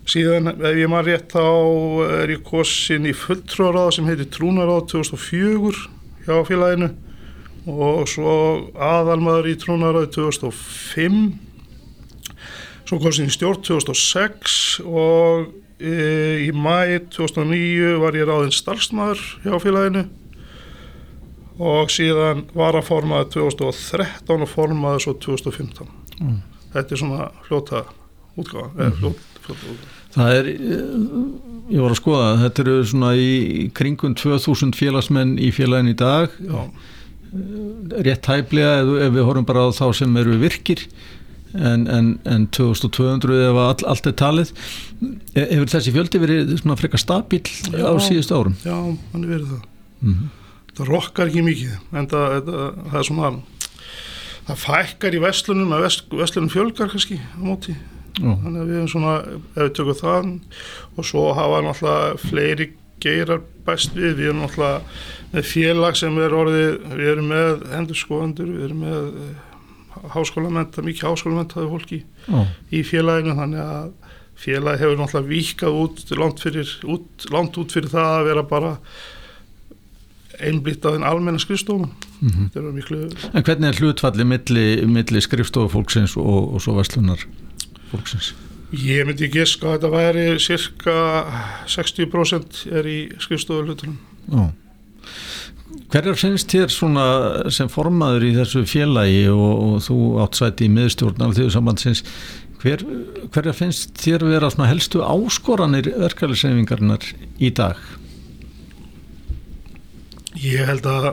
Síðan 0.09 0.55
ef 0.55 0.79
ég 0.79 0.89
maður 0.89 1.11
rétt 1.11 1.35
þá 1.35 1.45
er 2.17 2.33
ég 2.33 2.41
kosin 2.47 3.05
í 3.05 3.13
fulltróðaráð 3.13 3.91
sem 3.97 4.09
heitir 4.09 4.31
Trúnaráð 4.33 4.87
2004 4.95 5.85
hjá 6.25 6.35
félaginu 6.47 6.89
og 7.69 8.09
svo 8.09 8.33
aðalmaður 8.81 9.51
í 9.51 9.55
Trúnaráð 9.61 10.09
2005 10.17 11.50
svo 12.85 12.99
kosin 13.01 13.29
í 13.29 13.33
stjórn 13.33 13.61
2006 13.63 14.81
og 14.85 15.51
e, 15.79 15.93
í 16.47 16.51
mæ 16.55 16.99
2009 17.13 17.95
var 18.01 18.17
ég 18.17 18.27
ráðinn 18.29 18.55
starfsmaður 18.55 19.23
hjá 19.45 19.55
félaginu 19.63 20.05
og 21.61 21.91
síðan 21.93 22.45
var 22.57 22.77
að 22.77 22.87
formaði 22.89 23.33
2013 23.37 24.45
og 24.45 24.49
formaði 24.49 25.03
svo 25.05 25.15
2015 25.21 25.89
mm. 26.19 26.37
þetta 26.73 26.95
er 26.95 27.01
svona 27.03 27.31
fljóta 27.47 27.83
útgáða 28.39 28.69
mm 28.71 28.91
-hmm. 28.91 29.17
fljóta, 29.41 29.89
Það 30.11 30.33
er, 30.35 30.47
ég 31.71 31.79
var 31.81 31.93
að 31.93 31.99
skoða, 32.01 32.31
þetta 32.41 32.61
eru 32.61 32.85
svona 32.85 33.11
í 33.15 33.69
kringum 33.73 34.15
2000 34.15 34.75
félagsmenn 34.75 35.37
í 35.39 35.51
félagin 35.55 35.93
í 35.93 35.95
dag, 35.95 36.29
Já. 36.39 36.67
rétt 38.03 38.27
hæflega 38.27 38.73
ef 39.07 39.13
við 39.15 39.23
horfum 39.23 39.45
bara 39.45 39.63
á 39.63 39.69
þá 39.71 39.93
sem 39.95 40.17
eru 40.17 40.35
virkir 40.37 40.83
en, 41.55 41.87
en, 41.87 42.11
en 42.25 42.45
2200 42.55 43.39
ef 43.47 43.63
all, 43.63 43.87
allt 43.93 44.11
er 44.11 44.17
talið. 44.19 44.53
E, 45.35 45.45
hefur 45.45 45.73
þessi 45.73 45.95
fjöldi 45.95 46.21
verið 46.21 46.53
svona 46.61 46.77
frekar 46.79 47.01
stabíl 47.01 47.43
á 47.75 47.93
síðustu 48.01 48.37
árum? 48.37 48.59
Já, 48.63 48.77
hann 48.77 49.25
er 49.25 49.33
verið 49.37 49.49
það. 49.55 49.65
Mm 50.01 50.13
-hmm 50.13 50.37
það 50.77 50.91
rokkar 50.91 51.29
ekki 51.29 51.45
mikið 51.45 51.97
en 51.99 52.09
það, 52.11 52.35
það, 52.47 52.67
það 52.91 52.99
er 52.99 53.07
svona 53.07 53.31
það 54.47 54.61
fækkar 54.63 55.15
í 55.15 55.23
vestlunum 55.23 55.73
að 55.75 55.85
vest, 55.85 56.13
vestlunum 56.21 56.51
fjölgar 56.53 56.91
kannski 56.91 57.17
á 57.19 57.41
móti 57.43 57.75
Ó. 58.21 58.35
þannig 58.41 58.59
að 58.61 58.69
við 58.69 58.77
erum 58.77 58.91
svona 58.91 59.15
ef 59.23 59.61
við 59.61 59.73
tökum 59.77 59.99
það 59.99 60.31
og 60.95 61.07
svo 61.07 61.25
hafa 61.37 61.61
náttúrulega 61.65 62.21
fleiri 62.25 62.67
geirar 63.01 63.43
bæst 63.65 63.95
við, 63.97 64.17
við 64.19 64.31
erum 64.31 64.43
náttúrulega 64.45 64.81
með 65.31 65.47
félag 65.51 65.99
sem 65.99 66.19
er 66.21 66.35
orðið 66.35 66.73
við 66.97 67.13
erum 67.13 67.31
með 67.31 67.65
endurskoðandur 67.79 68.51
við 68.51 68.67
erum 68.67 68.83
með 68.85 69.07
háskólamenta 70.15 70.83
mikið 70.85 71.07
háskólamentaði 71.09 71.71
fólki 71.71 72.03
Ó. 72.29 72.45
í 72.73 72.83
félaginu 72.87 73.37
þannig 73.37 73.63
að 73.63 73.89
félagi 74.41 74.81
hefur 74.81 74.99
náttúrulega 74.99 75.29
vikað 75.29 75.79
út 75.83 76.13
langt, 76.17 76.43
fyrir, 76.43 76.75
út, 76.89 77.25
langt 77.33 77.57
út 77.61 77.73
fyrir 77.75 77.91
það 77.93 78.13
að 78.17 78.29
vera 78.31 78.45
bara 78.49 78.75
einblýtt 80.41 80.85
á 80.87 80.93
þenn 80.93 81.05
almenna 81.05 81.41
skrifstofun 81.41 81.91
mm 81.91 82.29
-hmm. 82.29 82.71
miklu... 82.73 83.01
En 83.33 83.43
hvernig 83.43 83.69
er 83.69 83.81
hlutfalli 83.81 84.25
milli, 84.25 84.85
milli 84.87 85.21
skrifstofufólksins 85.21 86.17
og, 86.17 86.53
og 86.55 86.61
svo 86.61 86.77
vestlunar 86.79 87.21
fólksins? 87.91 88.33
Ég 88.71 89.05
myndi 89.05 89.27
ekki 89.27 89.41
eska 89.43 89.67
að 89.67 89.73
þetta 89.75 89.89
væri 89.91 90.25
cirka 90.39 90.97
60% 91.67 92.61
er 92.71 92.87
í 92.87 92.99
skrifstofu 93.19 93.65
hlutunum 93.67 93.97
Hverjar 95.91 96.19
finnst 96.19 96.51
þér 96.51 96.71
svona 96.71 97.05
sem 97.51 97.69
formaður 97.71 98.27
í 98.29 98.35
þessu 98.37 98.63
félagi 98.69 99.25
og, 99.33 99.49
og 99.65 99.81
þú 99.85 99.97
áttsæti 100.23 100.67
í 100.67 100.71
miðstjórn 100.71 101.25
alþjóðu 101.25 101.55
sambandsins 101.55 102.03
hver, 102.61 102.83
hverjar 103.33 103.57
finnst 103.57 103.97
þér 103.99 104.27
vera 104.29 104.51
helstu 104.69 105.01
áskoranir 105.03 105.91
verkefæliseyfingarnar 105.97 107.07
í 107.41 107.51
dag? 107.57 107.79
Ég 110.37 110.65
held 110.69 110.87
að 110.87 111.11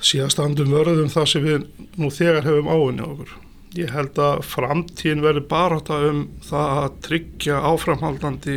síðan 0.00 0.32
standum 0.32 0.72
vörðum 0.72 1.10
það 1.12 1.30
sem 1.34 1.44
við 1.44 1.66
nú 2.00 2.10
þegar 2.14 2.46
hefum 2.46 2.70
áinni 2.70 3.04
okkur. 3.04 3.34
Ég 3.76 3.92
held 3.94 4.18
að 4.18 4.40
framtíðin 4.50 5.22
verður 5.22 5.46
bara 5.50 5.98
um 6.08 6.22
það 6.42 6.70
að 6.78 6.94
tryggja 7.06 7.60
áframhaldandi 7.70 8.56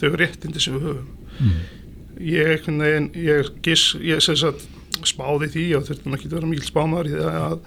þau 0.00 0.10
réttindi 0.20 0.60
sem 0.60 0.76
við 0.76 0.88
höfum. 0.88 1.12
Mm. 1.40 1.60
Ég, 2.20 2.68
negin, 2.68 3.08
ég, 3.16 3.48
giss, 3.64 3.94
ég 4.04 4.20
sagt, 4.20 4.66
spáði 5.08 5.48
því 5.54 5.66
og 5.78 5.88
er 5.88 6.00
ekki 6.18 6.28
verið 6.28 6.50
mjög 6.52 6.68
spámar 6.68 7.08
í 7.08 7.14
það 7.16 7.40
að 7.40 7.58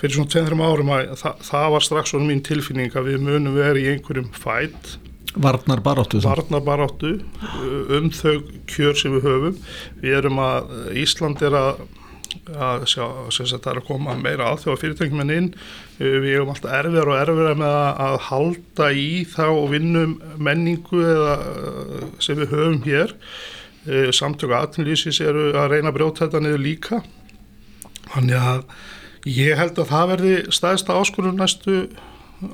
fyrir 0.00 0.16
svona 0.16 0.32
2-3 0.32 0.64
árum 0.64 0.92
að 0.96 1.14
það, 1.20 1.44
það 1.50 1.68
var 1.74 1.84
strax 1.84 2.12
svona 2.14 2.28
mín 2.30 2.42
tilfinning 2.46 2.96
að 2.96 3.10
við 3.10 3.24
munum 3.26 3.58
verið 3.58 3.84
í 3.84 3.94
einhverjum 3.94 4.30
fætt 4.32 4.96
Varnar 5.30 5.78
baráttu 5.84 6.18
Varnar 6.24 6.62
baráttu 6.66 7.12
um 7.92 8.08
þau 8.10 8.40
kjör 8.66 8.96
sem 8.98 9.12
við 9.14 9.28
höfum. 9.28 9.58
Við 10.02 10.16
erum 10.18 10.40
að 10.42 10.72
Ísland 10.98 11.44
er 11.46 11.54
að 11.54 11.84
að 12.50 12.84
sjá, 12.90 13.04
það 13.30 13.68
er 13.72 13.78
að 13.80 13.86
koma 13.86 14.14
meira 14.18 14.50
aðþjóða 14.50 14.80
fyrirtækjum 14.80 15.32
inn. 15.34 15.48
Við 15.98 16.28
erum 16.32 16.52
alltaf 16.52 16.74
erfiðar 16.80 17.10
og 17.12 17.18
erfiðar 17.20 17.60
með 17.60 17.78
að 18.06 18.18
halda 18.26 18.90
í 18.90 19.08
þá 19.30 19.46
og 19.46 19.70
vinnum 19.74 20.16
menningu 20.38 21.02
eða, 21.04 21.34
sem 22.22 22.38
við 22.40 22.54
höfum 22.54 22.82
hér 22.86 23.14
samtöku 24.12 24.52
aðtunlýsis 24.56 25.20
eru 25.24 25.50
að 25.56 25.74
reyna 25.74 25.88
að 25.88 25.96
brjóta 25.96 26.26
þetta 26.26 26.40
niður 26.44 26.64
líka 26.64 27.02
þannig 28.10 28.36
að 28.36 28.64
ég 29.30 29.58
held 29.60 29.78
að 29.78 29.90
það 29.90 30.10
verði 30.14 30.36
staðista 30.52 30.96
áskurður 31.00 31.36
næstu 31.38 31.82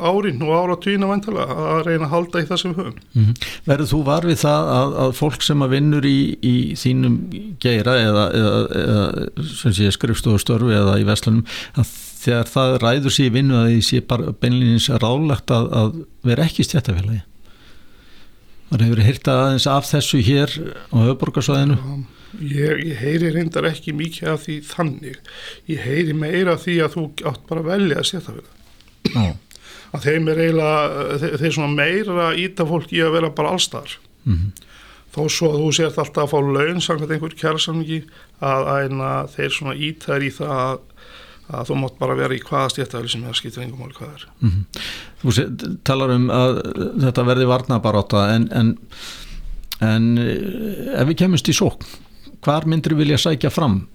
árin 0.03 0.41
og 0.43 0.51
ára 0.51 0.77
týna 0.83 1.07
vantala 1.07 1.45
að 1.47 1.85
reyna 1.87 2.09
að 2.09 2.13
halda 2.13 2.41
í 2.43 2.47
við 2.47 2.65
höfum. 2.65 2.97
Mm 3.15 3.25
-hmm. 3.25 3.35
Verður 3.67 3.91
þú 3.93 4.01
var 4.07 4.27
við 4.27 4.41
það 4.43 4.71
að, 4.79 4.97
að 5.05 5.13
fólk 5.21 5.43
sem 5.43 5.63
að 5.63 5.75
vinnur 5.77 6.07
í, 6.07 6.19
í 6.43 6.57
þínum 6.75 7.15
geira 7.63 7.95
eða, 8.01 8.25
eða, 8.41 8.59
eða 8.83 9.93
skrifstofustörfi 9.95 10.75
eða 10.75 10.99
í 10.99 11.07
vestlunum 11.07 11.47
að 11.79 11.95
þegar 12.27 12.51
það 12.51 12.77
ræður 12.83 13.15
sér 13.15 13.31
vinnu 13.31 13.55
að 13.61 13.71
því 13.71 13.81
sé 13.87 14.01
bara 14.01 14.35
beinleginins 14.35 14.89
rálegt 14.99 15.51
að, 15.55 15.71
að 15.71 16.05
vera 16.27 16.47
ekki 16.49 16.67
stjættafélagi? 16.67 17.23
Það 18.71 18.85
hefur 18.85 19.03
hýrt 19.07 19.29
aðeins 19.31 19.67
af 19.71 19.89
þessu 19.89 20.21
hér 20.27 20.53
á 20.91 20.97
höfuborgarsvæðinu? 20.97 21.79
Ég, 22.43 22.83
ég 22.83 23.01
heyri 23.01 23.33
reyndar 23.33 23.69
ekki 23.71 23.95
mikið 23.97 24.33
af 24.35 24.45
því 24.45 24.57
þannig. 24.67 25.19
Ég 25.71 25.85
heyri 25.87 26.17
meira 26.17 26.57
af 26.57 26.67
því 26.67 26.81
að 26.85 26.97
þú 26.97 27.05
átt 27.31 27.45
bara 27.49 27.63
að 27.63 27.71
velja 27.71 28.01
að 28.01 28.09
stjættafélagi. 28.11 28.53
Já 29.15 29.35
að 29.95 30.07
þeim 30.07 30.31
er 30.31 30.41
eiginlega, 30.45 31.19
þeir, 31.41 31.53
svona 31.55 31.75
meira 31.75 32.31
íta 32.39 32.67
fólk 32.69 32.93
í 32.95 33.03
að 33.05 33.15
vera 33.17 33.33
bara 33.37 33.55
allstar 33.55 33.97
mm 34.25 34.35
-hmm. 34.35 34.51
þó 35.15 35.23
svo 35.31 35.53
að 35.53 35.61
þú 35.63 35.71
sért 35.79 35.99
alltaf 36.03 36.25
að 36.25 36.33
fá 36.33 36.39
laun 36.57 36.81
samkvæmt 36.81 37.15
einhver 37.17 37.39
kjærsamningi 37.43 38.01
að, 38.41 38.71
að 39.11 39.33
þeir 39.37 39.53
svona 39.59 39.75
íta 39.75 40.17
er 40.17 40.27
í 40.27 40.31
það 40.31 40.55
að, 40.67 40.81
að 41.47 41.69
þú 41.69 41.77
mátt 41.81 41.99
bara 42.01 42.17
vera 42.19 42.35
í 42.35 42.41
hvaða 42.43 42.73
stjættafél 42.75 43.11
sem 43.11 43.27
það 43.27 43.39
skiptir 43.39 43.63
engum 43.63 43.85
máli 43.85 43.95
hvað 43.99 44.15
er. 44.15 44.27
Mm 44.41 44.51
-hmm. 44.51 44.65
Þú 45.23 45.79
talar 45.85 46.11
um 46.11 46.31
að 46.31 46.63
þetta 47.05 47.27
verði 47.27 47.47
varna 47.47 47.79
bara 47.79 47.99
átta 47.99 48.35
en, 48.35 48.49
en, 48.53 48.79
en 49.81 50.19
eh, 50.19 51.01
ef 51.01 51.09
við 51.09 51.17
kemumst 51.17 51.49
í 51.49 51.53
sók 51.53 51.85
hvar 52.45 52.67
myndir 52.67 52.95
við 52.95 53.07
vilja 53.07 53.19
sækja 53.19 53.51
fram? 53.51 53.87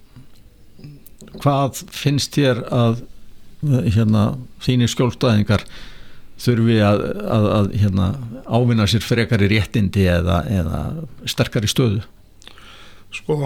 Hvað 1.42 1.84
finnst 1.92 2.36
þér 2.36 2.66
að 2.68 3.04
hérna, 3.62 4.38
þínir 4.64 4.90
skjólstæðingar 4.92 5.64
þurfi 6.42 6.80
að, 6.82 7.04
að, 7.22 7.48
að 7.58 7.74
hérna, 7.84 8.08
ávinna 8.50 8.88
sér 8.90 9.06
frekar 9.06 9.44
í 9.46 9.52
réttindi 9.52 10.08
eða, 10.10 10.42
eða 10.50 10.80
sterkar 11.30 11.68
í 11.68 11.70
stöðu? 11.70 12.02
Sko 13.14 13.38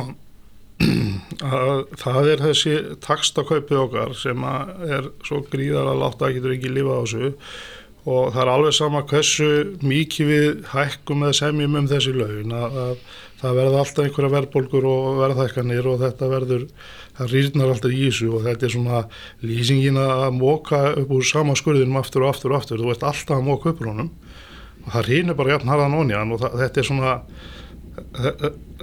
það 0.80 2.28
er 2.34 2.44
þessi 2.44 2.76
takstakaupi 3.04 3.78
okkar 3.80 4.16
sem 4.18 4.44
er 4.44 5.10
svo 5.24 5.42
gríðar 5.52 5.94
að 5.94 6.02
láta 6.04 6.28
að 6.28 6.38
getur 6.38 6.56
ekki 6.58 6.74
lífa 6.74 7.00
á 7.00 7.04
þessu. 7.06 7.32
Og 8.06 8.36
það 8.36 8.42
er 8.44 8.50
alveg 8.52 8.76
sama 8.78 9.02
hversu 9.10 9.48
mikið 9.82 10.28
við 10.30 10.50
hækkum 10.70 11.24
eða 11.26 11.38
semjum 11.40 11.78
um 11.80 11.88
þessi 11.90 12.12
laun 12.14 12.52
að, 12.54 12.76
að 12.84 13.00
það 13.40 13.58
verða 13.60 13.80
alltaf 13.82 14.04
einhverja 14.04 14.34
verðbólkur 14.36 14.86
og 14.92 15.08
verðhækkanir 15.24 15.90
og 15.90 15.98
þetta 16.04 16.30
verður 16.30 16.68
það 17.18 17.34
rýrnar 17.34 17.74
alltaf 17.74 17.96
í 17.96 18.04
þessu 18.04 18.30
og 18.36 18.46
þetta 18.46 18.68
er 18.68 18.76
svona 18.76 19.02
lýsingin 19.42 19.98
að 20.04 20.28
móka 20.38 20.84
upp 21.02 21.16
úr 21.18 21.26
sama 21.26 21.58
skurðinum 21.58 21.98
aftur 22.02 22.28
og 22.28 22.36
aftur 22.36 22.54
og 22.54 22.62
aftur. 22.62 22.84
Þú 22.84 22.94
ert 22.94 23.08
alltaf 23.10 23.40
að 23.40 23.48
móka 23.48 23.72
upp 23.72 23.82
úr 23.82 23.92
honum 23.94 24.12
og 24.86 24.92
það 24.94 25.10
rýrnir 25.10 25.40
bara 25.40 25.56
jafn 25.56 25.72
harðan 25.74 25.98
ónjan 26.04 26.36
og 26.36 26.44
það, 26.44 26.60
þetta 26.62 26.84
er 26.84 26.90
svona 26.92 27.16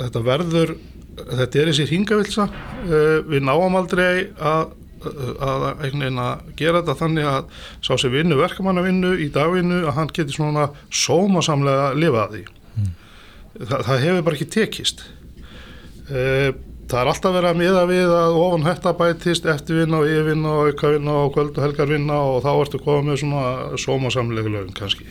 þetta 0.00 0.24
verður 0.26 0.74
þetta 1.18 1.60
er 1.60 1.70
þessi 1.70 1.88
hingavilsa 1.90 2.46
eh, 2.86 3.18
við 3.28 3.44
náum 3.48 3.76
aldrei 3.80 4.30
að 4.38 4.78
að, 5.02 5.64
að 5.82 6.42
gera 6.54 6.78
þetta 6.78 6.94
þannig 7.00 7.26
að 7.26 7.62
sá 7.82 7.96
sem 7.98 8.12
vinnu 8.12 8.36
verkamannavinnu 8.38 9.16
í 9.18 9.26
dagvinnu 9.34 9.80
að 9.82 9.96
hann 9.96 10.12
getur 10.14 10.36
svona 10.36 10.68
sómasamlega 10.94 11.88
að 11.88 11.98
lifa 12.04 12.20
að 12.22 12.36
því. 12.36 12.42
Mm. 12.76 12.92
Þa, 13.56 13.80
það 13.88 14.04
hefur 14.04 14.22
bara 14.28 14.38
ekki 14.38 14.52
tekist. 14.54 15.02
Eða 16.06 16.52
það 16.92 17.00
er 17.00 17.10
alltaf 17.12 17.36
verið 17.36 17.50
að 17.50 17.60
miða 17.60 17.82
við 17.88 18.10
að 18.12 18.38
ofan 18.42 18.66
hætta 18.66 18.92
bætist 18.98 19.46
eftirvinna 19.48 20.00
og 20.02 20.10
yfirvinna 20.10 20.50
og 20.52 20.72
aukavinna 20.72 21.14
og 21.22 21.30
kvöld 21.36 21.54
og 21.56 21.64
helgarvinna 21.64 22.18
og 22.28 22.40
þá 22.44 22.50
ertu 22.52 22.80
komið 22.82 23.06
með 23.08 23.20
svona 23.22 23.44
sómasamlegu 23.80 24.52
lögum 24.52 24.74
kannski. 24.76 25.06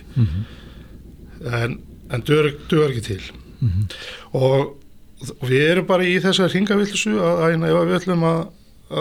En, 1.41 1.79
en 2.13 2.25
duður 2.27 2.51
ekki 2.91 3.05
til. 3.07 3.21
Og 4.37 4.75
við 5.43 5.67
erum 5.67 5.87
bara 5.89 6.07
í 6.07 6.17
þessar 6.23 6.51
hringavillisu 6.51 7.13
að, 7.19 7.45
að 7.45 7.69
ef 7.69 7.79
við 7.89 7.95
ætlum 7.99 8.25
að, 8.27 8.41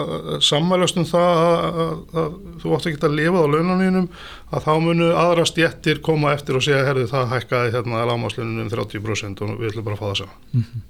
að 0.01 0.31
sammælast 0.47 0.99
um 1.01 1.07
það 1.09 1.41
að, 1.41 1.81
að, 1.83 1.91
að 2.21 2.37
þú 2.61 2.73
átt 2.77 2.87
ekki 2.91 3.03
að 3.07 3.17
lifa 3.19 3.43
á 3.43 3.51
launanínum 3.51 4.07
að 4.51 4.65
þá 4.67 4.71
munu 4.85 5.11
aðra 5.23 5.45
stjettir 5.49 6.01
koma 6.05 6.33
eftir 6.35 6.59
og 6.59 6.65
segja 6.65 6.85
herðu 6.87 7.07
það 7.11 7.29
hækkaði 7.35 7.75
hérna 7.75 8.07
lámaslunum 8.09 8.65
um 8.65 8.71
30% 8.71 9.45
og 9.45 9.53
við 9.59 9.71
ætlum 9.71 9.87
bara 9.87 9.97
að 9.97 10.01
fá 10.01 10.07
það 10.09 10.19
saman. 10.21 10.81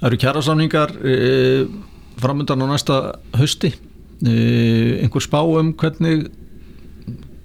Það 0.00 0.10
eru 0.10 0.20
kjærasamningar 0.24 0.96
e, 1.00 1.16
framöndan 2.20 2.64
á 2.64 2.66
næsta 2.70 3.00
hausti? 3.36 3.74
E, 4.20 4.34
einhver 5.00 5.24
spá 5.24 5.40
um 5.42 5.74
hvernig 5.80 6.28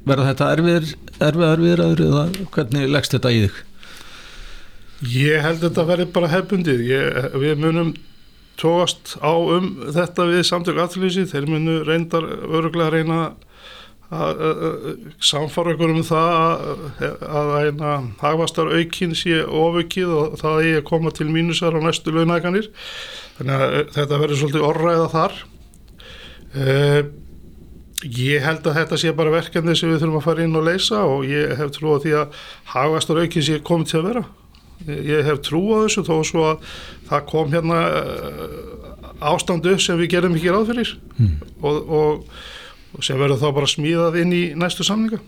verða 0.05 0.29
þetta 0.31 0.51
erfiðir 0.55 0.91
erfiðar 1.23 1.63
viðræður 1.63 2.03
eða 2.05 2.25
hvernig 2.53 2.91
leggst 2.91 3.15
þetta 3.15 3.31
í 3.33 3.45
þig? 3.45 3.63
Ég 5.03 5.41
held 5.43 5.59
að 5.59 5.69
þetta 5.69 5.87
verði 5.89 6.05
bara 6.15 6.31
hefbundið. 6.31 6.83
Ég, 6.87 7.25
við 7.41 7.57
munum 7.59 7.95
tóast 8.59 9.17
á 9.19 9.33
um 9.35 9.73
þetta 9.91 10.27
við 10.29 10.45
samtök 10.47 10.79
aðlýsi. 10.85 11.25
Þeir 11.27 11.49
munu 11.51 11.81
reyndar 11.87 12.27
öruglega 12.27 12.93
reyna 12.93 13.19
að, 14.13 14.45
samfara 15.19 15.73
ykkur 15.73 15.95
um 15.97 16.05
það 16.05 16.37
að, 17.01 17.51
eina 17.65 17.91
hagvastar 18.21 18.71
aukinn 18.77 19.17
sé 19.17 19.41
ofaukið 19.43 20.15
og 20.15 20.39
það 20.39 20.61
er 20.61 20.79
að 20.79 20.87
koma 20.87 21.11
til 21.15 21.27
mínusar 21.33 21.75
á 21.75 21.79
næstu 21.83 22.15
launækanir. 22.15 22.71
Þannig 23.39 23.67
að 23.67 23.77
þetta 23.97 24.23
verður 24.23 24.41
svolítið 24.41 24.67
orðræða 24.71 25.11
þar. 25.17 25.37
Uh, 26.55 27.03
Ég 28.05 28.43
held 28.43 28.67
að 28.67 28.75
þetta 28.75 28.97
sé 29.01 29.11
bara 29.17 29.31
verkefni 29.33 29.73
sem 29.73 29.89
við 29.89 30.03
þurfum 30.03 30.17
að 30.19 30.25
fara 30.27 30.43
inn 30.43 30.57
og 30.59 30.65
leysa 30.67 30.99
og 31.09 31.23
ég 31.25 31.55
hef 31.57 31.71
trú 31.73 31.95
á 31.95 32.03
því 32.03 32.11
að 32.19 32.41
hagvastar 32.75 33.21
aukinn 33.23 33.45
sé 33.47 33.55
komið 33.65 33.87
til 33.89 33.97
að 33.97 34.09
vera 34.09 34.23
ég 34.87 35.25
hef 35.27 35.41
trú 35.45 35.61
á 35.73 35.85
þessu 35.85 36.05
þó 36.07 36.15
svo 36.27 36.47
að 36.51 36.73
það 37.09 37.29
kom 37.31 37.53
hérna 37.53 37.79
ástandu 39.23 39.77
sem 39.81 39.99
við 40.01 40.15
gerum 40.15 40.35
ekki 40.37 40.51
ráð 40.51 40.71
fyrir 40.71 40.91
mm. 41.17 41.37
og, 41.61 41.93
og, 41.99 42.27
og 42.97 43.07
sem 43.07 43.19
verður 43.19 43.41
þá 43.43 43.47
bara 43.59 43.71
smíðað 43.71 44.19
inn 44.23 44.35
í 44.35 44.43
næstu 44.57 44.85
samninga 44.87 45.21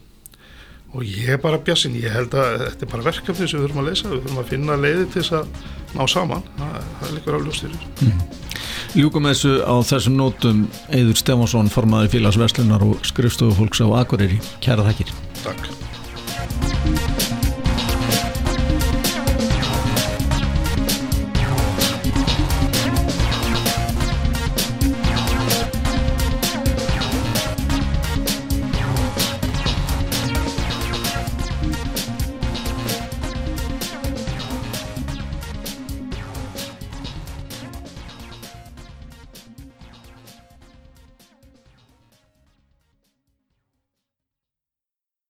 og 0.95 1.03
ég 1.03 1.33
er 1.35 1.41
bara 1.43 1.59
bjassin, 1.61 1.97
ég 1.99 2.13
held 2.15 2.35
að 2.37 2.61
þetta 2.63 2.85
er 2.85 2.91
bara 2.93 3.07
verkefni 3.09 3.47
sem 3.47 3.59
við 3.59 3.67
þurfum 3.67 3.81
að 3.83 3.89
leysa, 3.89 4.11
við 4.11 4.21
þurfum 4.23 4.41
að 4.41 4.51
finna 4.53 4.77
leiði 4.79 5.07
til 5.11 5.21
þess 5.21 5.35
að 5.41 5.49
ná 5.97 6.03
saman, 6.11 6.45
það, 6.57 6.77
það 6.99 7.07
er 7.07 7.15
líka 7.17 7.35
ráðljóðstýrir 7.35 7.89
mm. 8.07 8.21
Ljúkum 8.97 9.27
þessu 9.27 9.57
á 9.67 9.75
þessum 9.85 10.15
nótum 10.17 10.63
Eður 10.95 11.19
Stefansson, 11.19 11.71
formaður 11.73 12.15
félagsverslunar 12.15 12.87
og 12.87 13.03
skrifstofufólks 13.05 13.83
á 13.83 13.87
Akureyri. 13.99 14.39
Kæra 14.63 14.87
þakkir. 14.87 15.11
Takk. 15.43 15.86